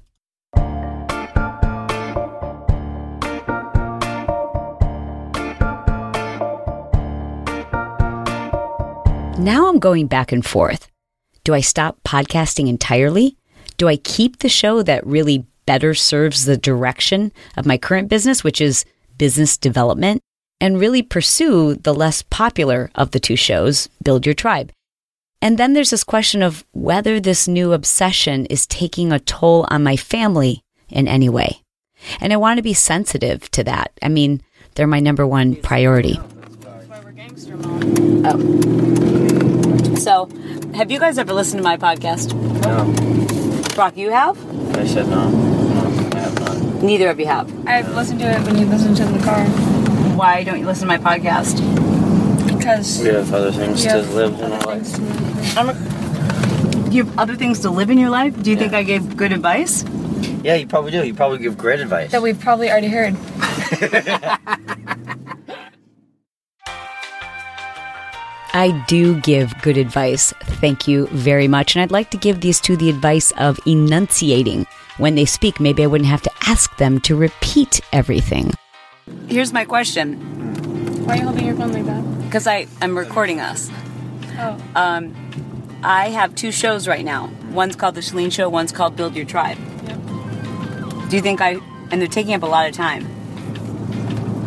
Now 9.39 9.69
I'm 9.69 9.79
going 9.79 10.07
back 10.07 10.33
and 10.33 10.45
forth. 10.45 10.89
Do 11.45 11.53
I 11.53 11.61
stop 11.61 11.97
podcasting 12.03 12.67
entirely? 12.67 13.37
Do 13.77 13.87
I 13.87 13.95
keep 13.95 14.39
the 14.39 14.49
show 14.49 14.83
that 14.83 15.07
really 15.07 15.45
better 15.65 15.93
serves 15.93 16.43
the 16.43 16.57
direction 16.57 17.31
of 17.55 17.65
my 17.65 17.77
current 17.77 18.09
business, 18.09 18.43
which 18.43 18.59
is 18.59 18.83
business 19.17 19.55
development, 19.55 20.21
and 20.59 20.77
really 20.77 21.01
pursue 21.01 21.75
the 21.75 21.93
less 21.93 22.21
popular 22.21 22.91
of 22.95 23.11
the 23.11 23.19
two 23.21 23.37
shows, 23.37 23.87
Build 24.03 24.25
Your 24.25 24.35
Tribe? 24.35 24.73
And 25.41 25.57
then 25.57 25.71
there's 25.71 25.91
this 25.91 26.03
question 26.03 26.43
of 26.43 26.65
whether 26.73 27.17
this 27.21 27.47
new 27.47 27.71
obsession 27.71 28.45
is 28.47 28.67
taking 28.67 29.13
a 29.13 29.21
toll 29.21 29.65
on 29.69 29.83
my 29.85 29.95
family 29.95 30.63
in 30.89 31.07
any 31.07 31.29
way. 31.29 31.61
And 32.19 32.33
I 32.33 32.37
want 32.37 32.57
to 32.57 32.61
be 32.61 32.73
sensitive 32.73 33.49
to 33.51 33.63
that. 33.63 33.93
I 34.01 34.09
mean, 34.09 34.41
they're 34.75 34.85
my 34.85 34.99
number 34.99 35.25
one 35.25 35.55
priority. 35.55 36.19
Oh. 38.25 39.18
So, 39.99 40.29
have 40.75 40.89
you 40.91 40.99
guys 40.99 41.17
ever 41.17 41.33
listened 41.33 41.59
to 41.59 41.63
my 41.63 41.75
podcast? 41.75 42.33
No. 42.63 43.75
Brock, 43.75 43.97
you 43.97 44.11
have? 44.11 44.37
I 44.77 44.85
said 44.87 45.07
no. 45.09 45.29
No, 45.29 46.09
I 46.15 46.19
have 46.19 46.39
not. 46.39 46.81
Neither 46.83 47.09
of 47.09 47.19
you 47.19 47.25
have. 47.25 47.51
I've 47.67 47.93
listened 47.93 48.19
to 48.21 48.25
it 48.31 48.41
when 48.43 48.57
you 48.57 48.65
listen 48.65 48.95
to 48.95 49.03
it 49.03 49.07
in 49.07 49.17
the 49.17 49.23
car. 49.23 49.43
Why 50.15 50.43
don't 50.43 50.57
you 50.59 50.65
listen 50.65 50.87
to 50.87 50.97
my 50.97 51.03
podcast? 51.03 51.57
Because 52.47 53.01
We 53.03 53.09
have 53.09 53.33
other 53.33 53.51
things 53.51 53.83
Yeah. 53.83 53.95
to 53.97 54.01
live 54.13 54.39
in 54.39 54.51
our 54.53 54.61
life. 54.61 54.97
You 56.93 57.03
have 57.03 57.19
other 57.19 57.35
things 57.35 57.59
to 57.59 57.69
live 57.69 57.89
in 57.89 57.97
your 57.97 58.09
life? 58.09 58.41
Do 58.41 58.51
you 58.51 58.57
think 58.57 58.73
I 58.73 58.83
gave 58.83 59.17
good 59.17 59.33
advice? 59.33 59.83
Yeah, 60.43 60.55
you 60.55 60.65
probably 60.65 60.91
do. 60.91 61.05
You 61.05 61.13
probably 61.13 61.39
give 61.39 61.57
great 61.57 61.81
advice. 61.81 62.11
that 62.11 62.21
we've 62.21 62.39
probably 62.39 62.71
already 62.71 62.87
heard. 62.87 63.15
I 68.53 68.71
do 68.87 69.19
give 69.21 69.53
good 69.61 69.77
advice. 69.77 70.33
Thank 70.43 70.87
you 70.87 71.07
very 71.07 71.47
much. 71.47 71.75
And 71.75 71.81
I'd 71.83 71.91
like 71.91 72.09
to 72.11 72.17
give 72.17 72.41
these 72.41 72.59
two 72.59 72.75
the 72.75 72.89
advice 72.89 73.31
of 73.37 73.59
enunciating. 73.65 74.65
When 74.97 75.15
they 75.15 75.25
speak, 75.25 75.59
maybe 75.59 75.83
I 75.83 75.87
wouldn't 75.87 76.09
have 76.09 76.21
to 76.23 76.31
ask 76.47 76.75
them 76.77 76.99
to 77.01 77.15
repeat 77.15 77.79
everything. 77.93 78.51
Here's 79.27 79.53
my 79.53 79.65
question 79.65 80.17
Why 81.05 81.13
are 81.13 81.17
you 81.17 81.23
holding 81.23 81.45
your 81.45 81.55
phone 81.55 81.73
like 81.73 81.85
that? 81.85 82.19
because 82.29 82.45
I 82.45 82.67
am 82.79 82.95
recording 82.95 83.39
us. 83.39 83.71
Oh. 84.37 84.61
Um, 84.75 85.15
I 85.83 86.09
have 86.09 86.35
two 86.35 86.51
shows 86.51 86.87
right 86.87 87.03
now. 87.03 87.31
One's 87.49 87.75
called 87.75 87.95
The 87.95 88.01
Chalene 88.01 88.31
Show, 88.31 88.47
one's 88.49 88.71
called 88.71 88.95
Build 88.95 89.15
Your 89.15 89.25
Tribe. 89.25 89.57
Yep. 89.87 91.09
Do 91.09 91.15
you 91.15 91.23
think 91.23 91.41
I, 91.41 91.57
and 91.89 91.99
they're 91.99 92.07
taking 92.07 92.35
up 92.35 92.43
a 92.43 92.45
lot 92.45 92.69
of 92.69 92.75
time. 92.75 93.07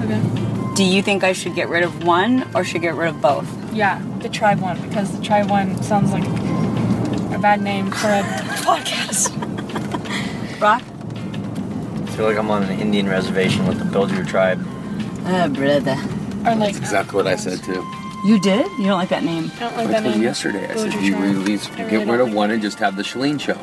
Okay. 0.05 0.75
Do 0.77 0.85
you 0.85 1.03
think 1.03 1.25
I 1.25 1.33
should 1.33 1.57
get 1.57 1.69
rid 1.69 1.83
of 1.83 2.05
one 2.05 2.49
or 2.55 2.63
should 2.63 2.83
get 2.83 2.95
rid 2.95 3.09
of 3.09 3.21
both? 3.21 3.49
Yeah, 3.73 4.03
the 4.21 4.29
tribe 4.29 4.61
one 4.61 4.81
because 4.83 5.17
the 5.17 5.23
tribe 5.25 5.49
one 5.49 5.83
sounds 5.83 6.13
like 6.13 6.25
a 7.35 7.39
bad 7.39 7.63
name 7.63 7.91
for 7.91 8.09
a 8.09 8.23
podcast. 8.63 9.31
Rock? 10.61 10.83
I 10.83 12.15
feel 12.17 12.27
like 12.27 12.37
I'm 12.37 12.51
on 12.51 12.65
an 12.65 12.79
Indian 12.79 13.09
reservation 13.09 13.67
with 13.67 13.79
the 13.79 13.85
Build 13.87 14.11
Your 14.11 14.25
Tribe. 14.25 14.61
Uh, 15.25 15.49
brother. 15.49 15.97
Or 16.47 16.55
like 16.57 16.77
Exactly 16.77 17.17
what 17.17 17.27
I 17.27 17.37
said 17.37 17.63
too. 17.63 17.83
You 18.27 18.39
did? 18.41 18.67
You 18.79 18.85
don't 18.87 18.99
like 18.99 19.09
that 19.09 19.25
name? 19.25 19.51
I 19.57 19.59
don't 19.61 19.77
like 19.77 19.87
I 19.89 19.93
that 19.93 20.03
told 20.03 20.13
name. 20.13 20.21
you 20.23 20.29
yesterday. 20.29 20.65
I 20.69 20.75
Build 20.75 20.79
said 20.93 20.93
Your 20.95 21.03
you 21.03 21.13
Tribe. 21.13 21.25
release, 21.37 21.71
I 21.71 21.77
get 21.77 21.85
rid 21.93 22.07
don't 22.07 22.21
of 22.21 22.27
like 22.29 22.37
one 22.37 22.51
and 22.51 22.61
just 22.63 22.79
have 22.79 22.97
the 22.97 23.03
Chalene 23.03 23.41
show. 23.41 23.59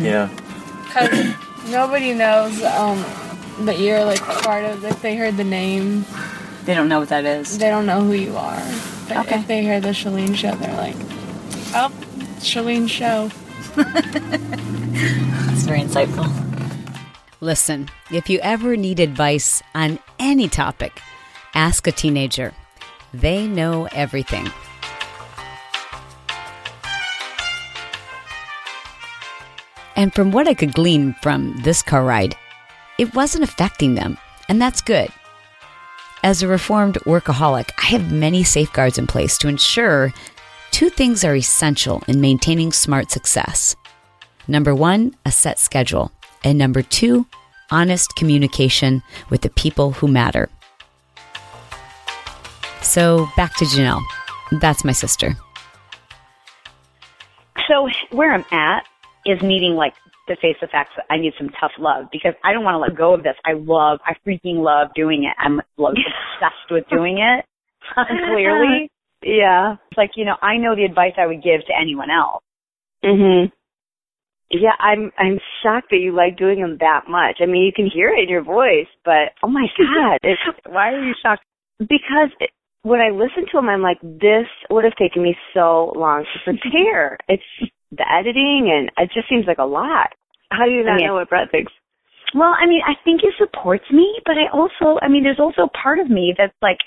Yeah. 0.00 0.28
Because 0.86 1.34
nobody 1.70 2.14
knows 2.14 2.62
um, 2.62 3.04
that 3.66 3.80
you're 3.80 4.04
like 4.04 4.20
part 4.20 4.64
of. 4.64 4.84
If 4.84 5.02
they 5.02 5.16
heard 5.16 5.36
the 5.36 5.44
name, 5.44 6.04
They 6.64 6.74
don't 6.74 6.88
know 6.88 7.00
what 7.00 7.08
that 7.08 7.24
is. 7.24 7.58
they 7.58 7.68
don't 7.68 7.84
know 7.86 8.02
who 8.04 8.12
you 8.12 8.36
are. 8.36 8.62
But 9.08 9.18
Okay. 9.18 9.36
if 9.40 9.46
they 9.46 9.62
hear 9.62 9.80
the 9.80 9.90
Chalene 9.90 10.34
show, 10.34 10.54
they're 10.54 10.76
like, 10.76 10.96
"Oh, 11.74 11.90
Chalene 12.40 12.88
show." 12.88 13.30
It's 15.52 15.64
very 15.64 15.80
insightful. 15.80 16.28
Listen, 17.40 17.88
if 18.10 18.30
you 18.30 18.38
ever 18.40 18.76
need 18.76 19.00
advice 19.00 19.62
on 19.74 19.98
any 20.18 20.48
topic, 20.48 21.00
ask 21.54 21.86
a 21.86 21.92
teenager. 21.92 22.52
They 23.12 23.46
know 23.46 23.86
everything. 23.92 24.48
And 29.96 30.12
from 30.14 30.32
what 30.32 30.48
I 30.48 30.54
could 30.54 30.74
glean 30.74 31.14
from 31.22 31.56
this 31.62 31.82
car 31.82 32.04
ride, 32.04 32.36
it 32.98 33.14
wasn't 33.14 33.44
affecting 33.44 33.94
them, 33.94 34.18
and 34.48 34.60
that's 34.60 34.80
good. 34.80 35.10
As 36.24 36.42
a 36.42 36.48
reformed 36.48 36.94
workaholic, 37.00 37.68
I 37.76 37.88
have 37.88 38.10
many 38.10 38.44
safeguards 38.44 38.96
in 38.96 39.06
place 39.06 39.36
to 39.36 39.46
ensure 39.46 40.10
two 40.70 40.88
things 40.88 41.22
are 41.22 41.36
essential 41.36 42.02
in 42.08 42.22
maintaining 42.22 42.72
smart 42.72 43.10
success. 43.10 43.76
Number 44.48 44.74
one, 44.74 45.14
a 45.26 45.30
set 45.30 45.58
schedule. 45.58 46.12
And 46.42 46.56
number 46.56 46.80
two, 46.80 47.26
honest 47.70 48.16
communication 48.16 49.02
with 49.28 49.42
the 49.42 49.50
people 49.50 49.90
who 49.90 50.08
matter. 50.08 50.48
So 52.80 53.28
back 53.36 53.54
to 53.56 53.66
Janelle. 53.66 54.02
That's 54.50 54.82
my 54.82 54.92
sister. 54.92 55.36
So 57.68 57.90
where 58.12 58.32
I'm 58.32 58.46
at 58.50 58.86
is 59.26 59.42
needing 59.42 59.74
like 59.74 59.92
to 60.28 60.36
face 60.36 60.56
the 60.60 60.68
fact 60.68 60.90
that 60.96 61.04
I 61.10 61.18
need 61.18 61.32
some 61.38 61.50
tough 61.60 61.72
love 61.78 62.06
because 62.10 62.34
I 62.44 62.52
don't 62.52 62.64
want 62.64 62.74
to 62.76 62.78
let 62.78 62.96
go 62.96 63.14
of 63.14 63.22
this. 63.22 63.36
I 63.44 63.52
love, 63.52 64.00
I 64.06 64.14
freaking 64.26 64.62
love 64.64 64.88
doing 64.94 65.24
it. 65.24 65.36
I'm 65.38 65.60
like 65.76 65.94
obsessed 66.40 66.70
with 66.70 66.84
doing 66.90 67.18
it. 67.18 67.44
Clearly, 67.94 68.90
yeah. 69.22 69.76
It's 69.90 69.98
like 69.98 70.12
you 70.16 70.24
know, 70.24 70.36
I 70.42 70.56
know 70.56 70.74
the 70.74 70.84
advice 70.84 71.12
I 71.18 71.26
would 71.26 71.42
give 71.42 71.60
to 71.66 71.72
anyone 71.78 72.08
else. 72.10 72.42
Mhm. 73.04 73.52
Yeah, 74.50 74.76
I'm 74.78 75.10
I'm 75.18 75.38
shocked 75.62 75.88
that 75.90 75.98
you 75.98 76.14
like 76.14 76.36
doing 76.38 76.60
them 76.60 76.78
that 76.80 77.02
much. 77.08 77.38
I 77.40 77.46
mean, 77.46 77.64
you 77.64 77.72
can 77.74 77.90
hear 77.92 78.08
it 78.08 78.22
in 78.22 78.28
your 78.28 78.42
voice, 78.42 78.88
but 79.04 79.32
oh 79.42 79.48
my 79.48 79.66
god, 79.78 80.18
it's, 80.22 80.40
why 80.66 80.92
are 80.92 81.04
you 81.04 81.14
shocked? 81.22 81.42
Because 81.78 82.30
it, 82.40 82.50
when 82.82 83.00
I 83.00 83.10
listen 83.10 83.44
to 83.50 83.56
them, 83.58 83.68
I'm 83.68 83.82
like, 83.82 84.00
this 84.02 84.46
would 84.70 84.84
have 84.84 84.94
taken 84.96 85.22
me 85.22 85.34
so 85.54 85.92
long 85.96 86.24
to 86.24 86.38
prepare. 86.44 87.18
it's 87.28 87.42
the 87.96 88.06
editing, 88.10 88.70
and 88.72 88.90
it 88.98 89.10
just 89.14 89.28
seems 89.28 89.46
like 89.46 89.58
a 89.58 89.64
lot. 89.64 90.10
How 90.50 90.64
do 90.64 90.70
you 90.70 90.84
not 90.84 90.94
I 90.94 90.96
mean, 90.96 91.06
know 91.06 91.14
what 91.14 91.28
Brett 91.28 91.50
thinks? 91.50 91.72
Well, 92.34 92.54
I 92.58 92.66
mean, 92.66 92.80
I 92.86 92.94
think 93.04 93.20
he 93.22 93.30
supports 93.38 93.84
me, 93.92 94.20
but 94.26 94.34
I 94.34 94.50
also, 94.52 94.98
I 95.00 95.08
mean, 95.08 95.22
there's 95.22 95.40
also 95.40 95.70
part 95.70 95.98
of 96.00 96.10
me 96.10 96.34
that's 96.36 96.54
like 96.60 96.78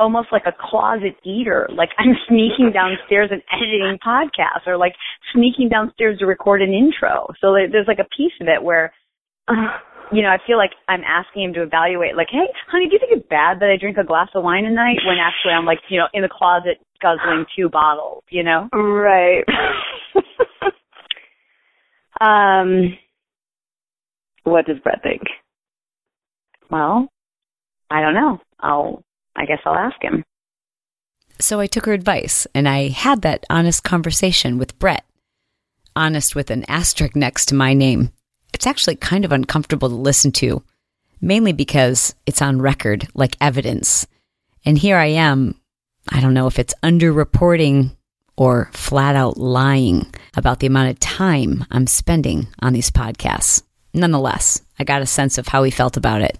almost 0.00 0.28
like 0.32 0.46
a 0.46 0.56
closet 0.56 1.14
eater. 1.24 1.68
Like 1.74 1.90
I'm 1.98 2.16
sneaking 2.26 2.72
downstairs 2.72 3.28
and 3.30 3.42
editing 3.52 3.98
podcasts 4.00 4.66
or 4.66 4.76
like 4.78 4.94
sneaking 5.34 5.68
downstairs 5.68 6.18
to 6.18 6.26
record 6.26 6.62
an 6.62 6.72
intro. 6.72 7.28
So 7.40 7.52
there's 7.52 7.86
like 7.86 8.00
a 8.00 8.08
piece 8.16 8.32
of 8.40 8.48
it 8.48 8.62
where, 8.62 8.92
you 10.12 10.22
know, 10.22 10.32
I 10.32 10.38
feel 10.46 10.56
like 10.56 10.72
I'm 10.88 11.02
asking 11.02 11.44
him 11.44 11.52
to 11.54 11.62
evaluate 11.62 12.16
like, 12.16 12.32
hey, 12.32 12.48
honey, 12.70 12.86
do 12.86 12.94
you 12.94 12.98
think 12.98 13.12
it's 13.12 13.28
bad 13.28 13.60
that 13.60 13.70
I 13.70 13.76
drink 13.76 13.98
a 13.98 14.06
glass 14.06 14.28
of 14.34 14.42
wine 14.42 14.64
a 14.64 14.72
night 14.72 15.04
when 15.04 15.20
actually 15.20 15.52
I'm 15.52 15.66
like, 15.66 15.84
you 15.90 15.98
know, 15.98 16.08
in 16.14 16.22
the 16.22 16.32
closet 16.32 16.78
guzzling 17.00 17.46
two 17.56 17.68
bottles, 17.68 18.22
you 18.30 18.42
know? 18.42 18.68
Right. 18.72 19.44
um, 22.20 22.96
what 24.44 24.66
does 24.66 24.78
Brett 24.82 25.02
think? 25.02 25.22
Well, 26.70 27.08
I 27.90 28.00
don't 28.00 28.14
know. 28.14 28.40
I'll, 28.60 29.02
I 29.36 29.44
guess 29.44 29.58
I'll 29.64 29.74
ask 29.74 29.96
him. 30.00 30.24
So 31.40 31.58
I 31.58 31.66
took 31.66 31.86
her 31.86 31.92
advice 31.92 32.46
and 32.54 32.68
I 32.68 32.88
had 32.88 33.22
that 33.22 33.46
honest 33.48 33.82
conversation 33.82 34.58
with 34.58 34.78
Brett. 34.78 35.04
Honest 35.96 36.36
with 36.36 36.50
an 36.50 36.64
asterisk 36.68 37.16
next 37.16 37.46
to 37.46 37.54
my 37.54 37.74
name. 37.74 38.12
It's 38.52 38.66
actually 38.66 38.96
kind 38.96 39.24
of 39.24 39.32
uncomfortable 39.32 39.88
to 39.88 39.94
listen 39.94 40.32
to, 40.32 40.62
mainly 41.20 41.52
because 41.52 42.14
it's 42.26 42.42
on 42.42 42.60
record, 42.60 43.08
like 43.14 43.36
evidence. 43.40 44.06
And 44.64 44.78
here 44.78 44.96
I 44.96 45.06
am. 45.06 45.59
I 46.10 46.20
don't 46.20 46.34
know 46.34 46.46
if 46.46 46.58
it's 46.58 46.74
underreporting 46.82 47.96
or 48.36 48.70
flat 48.72 49.16
out 49.16 49.36
lying 49.36 50.06
about 50.36 50.60
the 50.60 50.66
amount 50.66 50.90
of 50.90 50.98
time 51.00 51.64
I'm 51.70 51.86
spending 51.86 52.48
on 52.60 52.72
these 52.72 52.90
podcasts. 52.90 53.62
Nonetheless, 53.92 54.62
I 54.78 54.84
got 54.84 55.02
a 55.02 55.06
sense 55.06 55.38
of 55.38 55.48
how 55.48 55.62
he 55.62 55.70
felt 55.70 55.96
about 55.96 56.22
it. 56.22 56.38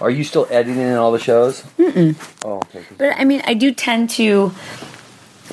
Are 0.00 0.10
you 0.10 0.24
still 0.24 0.46
editing 0.50 0.80
in 0.82 0.94
all 0.94 1.12
the 1.12 1.18
shows? 1.18 1.62
Mm-mm. 1.78 2.16
Oh, 2.44 2.56
okay. 2.58 2.84
But 2.98 3.14
I 3.16 3.24
mean, 3.24 3.42
I 3.46 3.54
do 3.54 3.72
tend 3.72 4.10
to 4.10 4.52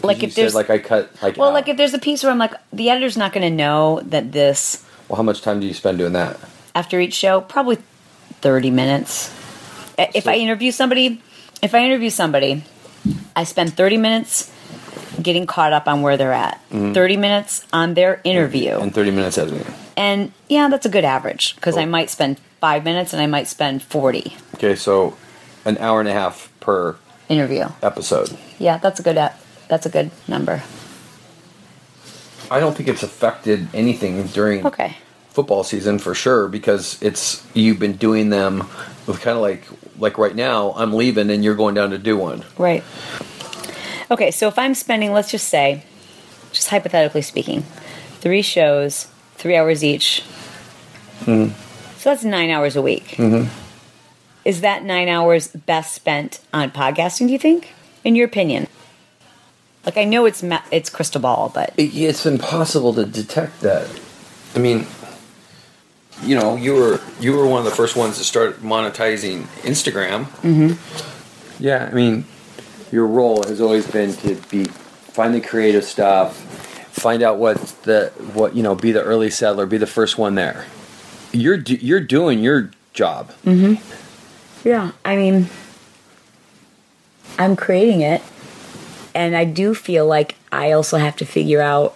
like 0.03 0.23
if 0.23 0.35
there's 0.35 0.55
like 0.55 0.69
I 0.69 0.77
cut 0.79 1.11
like 1.21 1.37
well, 1.37 1.49
out. 1.49 1.53
like 1.53 1.67
if 1.67 1.77
there's 1.77 1.93
a 1.93 1.99
piece 1.99 2.23
where 2.23 2.31
I'm 2.31 2.37
like 2.37 2.53
the 2.73 2.89
editor's 2.89 3.17
not 3.17 3.33
going 3.33 3.49
to 3.49 3.55
know 3.55 4.01
that 4.05 4.31
this 4.31 4.85
well, 5.09 5.17
how 5.17 5.23
much 5.23 5.41
time 5.41 5.59
do 5.59 5.67
you 5.67 5.73
spend 5.73 5.97
doing 5.97 6.13
that? 6.13 6.39
after 6.75 6.99
each 6.99 7.15
show 7.15 7.41
probably 7.41 7.77
30 8.41 8.69
minutes. 8.69 9.33
I- 9.97 10.11
If 10.13 10.27
I 10.27 10.35
interview 10.35 10.71
somebody, 10.71 11.21
if 11.62 11.74
I 11.74 11.84
interview 11.86 12.10
somebody, 12.10 12.63
I 13.36 13.43
spend 13.43 13.76
30 13.76 13.98
minutes 13.98 14.52
getting 15.22 15.46
caught 15.48 15.74
up 15.74 15.88
on 15.88 16.02
where 16.02 16.17
they're 16.17 16.34
at. 16.34 16.60
Mhm. 16.72 16.93
30 16.93 17.17
minutes 17.17 17.65
on 17.74 17.93
their 17.96 18.22
interview. 18.24 18.78
And 18.80 18.93
30 18.93 19.12
minutes 19.12 19.38
editing. 19.38 19.65
And 19.96 20.32
yeah, 20.48 20.67
that's 20.70 20.86
a 20.86 20.89
good 20.89 21.06
average 21.06 21.56
because 21.56 21.76
I 21.78 21.86
might 21.86 22.10
spend 22.10 22.39
5 22.62 22.84
minutes 22.84 23.13
and 23.13 23.22
I 23.22 23.26
might 23.28 23.48
spend 23.48 23.82
40 23.82 24.36
Okay, 24.56 24.76
so 24.76 25.15
an 25.65 25.78
hour 25.80 26.00
and 26.00 26.08
a 26.10 26.13
half 26.13 26.50
per 26.60 26.96
interview. 27.30 27.65
episode. 27.82 28.38
Yeah, 28.60 28.78
that's 28.78 29.00
a 29.00 29.04
good 29.04 29.17
that's 29.67 29.86
a 29.86 29.89
good 29.89 30.12
number. 30.28 30.63
I 32.50 32.60
don't 32.60 32.76
think 32.78 32.88
it's 32.88 33.04
affected 33.04 33.67
anything 33.74 34.24
during 34.28 34.65
Okay. 34.65 34.98
football 35.32 35.63
season 35.63 36.00
for 36.00 36.13
sure 36.15 36.48
because 36.48 36.98
it's 37.02 37.41
you've 37.54 37.80
been 37.80 37.93
doing 37.98 38.30
them 38.30 38.67
with 39.08 39.20
kind 39.20 39.36
of 39.36 39.41
like 39.41 39.63
like 39.97 40.17
right 40.17 40.36
now 40.36 40.73
I'm 40.75 40.93
leaving 40.93 41.29
and 41.29 41.43
you're 41.43 41.55
going 41.55 41.75
down 41.75 41.89
to 41.91 41.97
do 41.97 42.17
one. 42.17 42.43
Right. 42.57 42.83
Okay, 44.10 44.31
so 44.31 44.47
if 44.47 44.57
I'm 44.57 44.73
spending, 44.73 45.12
let's 45.12 45.29
just 45.31 45.49
say, 45.49 45.83
just 46.51 46.69
hypothetically 46.69 47.21
speaking, 47.21 47.63
three 48.21 48.41
shows, 48.41 49.07
three 49.36 49.55
hours 49.55 49.83
each, 49.83 50.23
Mm-hmm. 51.25 51.51
so 51.97 52.12
that's 52.12 52.23
nine 52.23 52.49
hours 52.51 52.75
a 52.75 52.81
week. 52.81 53.15
Mm-hmm. 53.17 53.49
is 54.45 54.62
that 54.62 54.83
nine 54.86 55.10
hours 55.10 55.47
best 55.49 55.93
spent 55.95 56.39
on 56.53 56.69
podcasting? 56.71 57.25
Do 57.27 57.33
you 57.33 57.39
think, 57.39 57.73
in 58.03 58.15
your 58.15 58.25
opinion? 58.27 58.67
Like 59.86 59.97
I 59.97 60.03
know 60.03 60.25
it's 60.25 60.43
ma- 60.43 60.62
it's 60.71 60.89
crystal 60.89 61.19
ball, 61.19 61.51
but 61.53 61.73
It- 61.75 61.93
it's 61.95 62.25
impossible 62.25 62.93
to 62.93 63.05
detect 63.05 63.62
that. 63.62 63.89
I 64.55 64.60
mean, 64.60 64.86
you 66.23 66.36
know, 66.36 66.56
you 66.56 66.73
were 66.73 66.99
you 67.19 67.34
were 67.34 67.45
one 67.45 67.60
of 67.60 67.65
the 67.65 67.75
first 67.75 67.95
ones 67.95 68.17
to 68.17 68.23
start 68.23 68.62
monetizing 68.62 69.43
Instagram. 69.63 70.25
mm-hmm. 70.41 71.63
Yeah, 71.63 71.89
I 71.91 71.93
mean, 71.95 72.25
your 72.91 73.08
role 73.08 73.43
has 73.43 73.60
always 73.62 73.88
been 73.88 74.13
to 74.17 74.36
be 74.49 74.65
find 74.65 75.34
the 75.34 75.41
creative 75.41 75.84
stuff, 75.84 76.38
find 76.91 77.23
out 77.23 77.38
what 77.38 77.58
the 77.84 78.12
what 78.34 78.56
you 78.56 78.63
know, 78.63 78.75
be 78.75 78.91
the 78.91 79.03
early 79.03 79.30
settler, 79.30 79.65
be 79.65 79.77
the 79.77 79.88
first 79.88 80.17
one 80.17 80.36
there. 80.36 80.65
You're 81.32 81.58
you're 81.58 82.01
doing 82.01 82.39
your 82.39 82.71
job. 82.93 83.32
Mm-hmm. 83.45 84.67
Yeah, 84.67 84.91
I 85.06 85.15
mean, 85.15 85.47
I'm 87.38 87.56
creating 87.56 88.01
it, 88.01 88.21
and 89.13 89.36
I 89.36 89.45
do 89.45 89.73
feel 89.73 90.06
like 90.06 90.36
I 90.51 90.71
also 90.71 90.97
have 90.97 91.15
to 91.17 91.25
figure 91.25 91.62
out, 91.62 91.95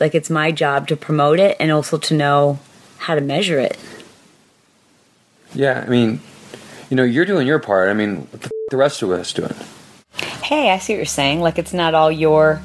like 0.00 0.14
it's 0.14 0.30
my 0.30 0.52
job 0.52 0.88
to 0.88 0.96
promote 0.96 1.38
it 1.38 1.56
and 1.60 1.70
also 1.70 1.98
to 1.98 2.14
know 2.14 2.58
how 2.98 3.14
to 3.14 3.20
measure 3.20 3.58
it. 3.58 3.78
Yeah, 5.54 5.82
I 5.86 5.88
mean, 5.88 6.20
you 6.90 6.96
know, 6.96 7.04
you're 7.04 7.24
doing 7.24 7.46
your 7.46 7.58
part. 7.58 7.88
I 7.88 7.94
mean, 7.94 8.16
what 8.16 8.32
the, 8.42 8.46
f- 8.46 8.50
the 8.70 8.76
rest 8.76 9.02
of 9.02 9.10
us 9.10 9.32
doing? 9.32 9.54
Hey, 10.42 10.70
I 10.70 10.78
see 10.78 10.92
what 10.92 10.98
you're 10.98 11.06
saying. 11.06 11.40
Like 11.40 11.58
it's 11.58 11.72
not 11.72 11.94
all 11.94 12.10
your 12.12 12.60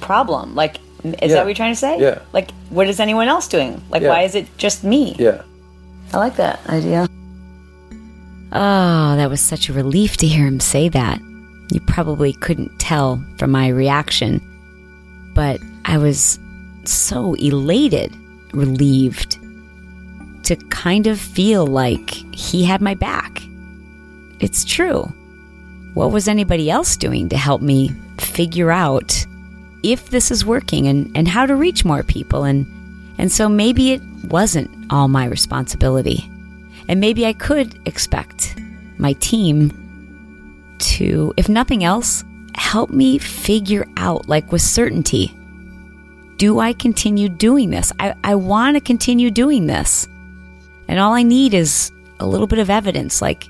problem. 0.00 0.54
Like, 0.54 0.76
is 1.04 1.14
Yeah. 1.14 1.28
that 1.28 1.36
what 1.42 1.46
you're 1.46 1.54
trying 1.54 1.72
to 1.72 1.78
say? 1.78 2.00
Yeah. 2.00 2.18
Like, 2.32 2.50
what 2.70 2.88
is 2.88 3.00
anyone 3.00 3.28
else 3.28 3.48
doing? 3.48 3.82
Like, 3.90 4.02
Yeah. 4.02 4.08
why 4.08 4.22
is 4.22 4.34
it 4.34 4.46
just 4.58 4.82
me? 4.84 5.14
Yeah. 5.18 5.42
I 6.12 6.16
like 6.18 6.36
that 6.36 6.60
idea. 6.68 7.06
Oh, 8.52 9.16
that 9.16 9.30
was 9.30 9.40
such 9.40 9.68
a 9.68 9.72
relief 9.72 10.16
to 10.18 10.26
hear 10.26 10.44
him 10.46 10.58
say 10.60 10.88
that. 10.88 11.20
You 11.72 11.80
probably 11.86 12.32
couldn't 12.32 12.78
tell 12.80 13.24
from 13.38 13.52
my 13.52 13.68
reaction, 13.68 14.40
but 15.36 15.60
I 15.84 15.98
was 15.98 16.38
so 16.84 17.34
elated, 17.34 18.12
relieved 18.52 19.38
to 20.50 20.56
kind 20.66 21.06
of 21.06 21.20
feel 21.20 21.64
like 21.64 22.10
he 22.34 22.64
had 22.64 22.80
my 22.80 22.94
back. 22.94 23.40
It's 24.40 24.64
true. 24.64 25.02
What 25.94 26.10
was 26.10 26.26
anybody 26.26 26.68
else 26.68 26.96
doing 26.96 27.28
to 27.28 27.36
help 27.36 27.62
me 27.62 27.90
figure 28.18 28.72
out 28.72 29.26
if 29.84 30.10
this 30.10 30.32
is 30.32 30.44
working 30.44 30.88
and, 30.88 31.16
and 31.16 31.28
how 31.28 31.46
to 31.46 31.54
reach 31.54 31.84
more 31.84 32.02
people 32.02 32.42
and 32.42 32.66
and 33.16 33.30
so 33.30 33.48
maybe 33.48 33.92
it 33.92 34.02
wasn't 34.24 34.70
all 34.90 35.06
my 35.06 35.26
responsibility. 35.26 36.28
And 36.88 37.00
maybe 37.00 37.26
I 37.26 37.34
could 37.34 37.78
expect 37.86 38.58
my 38.96 39.12
team 39.14 39.70
to, 40.78 41.34
if 41.36 41.46
nothing 41.48 41.84
else, 41.84 42.24
help 42.54 42.88
me 42.88 43.18
figure 43.18 43.86
out, 43.98 44.26
like 44.26 44.50
with 44.50 44.62
certainty, 44.62 45.36
do 46.38 46.60
I 46.60 46.72
continue 46.72 47.28
doing 47.28 47.68
this? 47.68 47.92
I, 48.00 48.14
I 48.24 48.34
want 48.36 48.76
to 48.76 48.80
continue 48.80 49.30
doing 49.30 49.66
this. 49.66 50.08
And 50.90 50.98
all 50.98 51.12
I 51.12 51.22
need 51.22 51.54
is 51.54 51.92
a 52.18 52.26
little 52.26 52.48
bit 52.48 52.58
of 52.58 52.68
evidence, 52.68 53.22
like, 53.22 53.48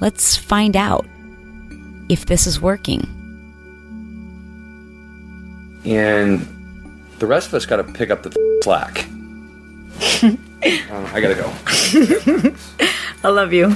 let's 0.00 0.36
find 0.36 0.76
out 0.76 1.06
if 2.10 2.26
this 2.26 2.46
is 2.46 2.60
working. 2.60 3.00
And 5.86 6.46
the 7.18 7.26
rest 7.26 7.48
of 7.48 7.54
us 7.54 7.64
got 7.64 7.76
to 7.76 7.84
pick 7.84 8.10
up 8.10 8.22
the 8.22 8.60
slack. 8.62 9.08
Uh, 10.22 10.36
I 11.14 11.20
gotta 11.22 11.34
go. 11.34 12.54
I 13.24 13.28
love 13.30 13.54
you. 13.54 13.74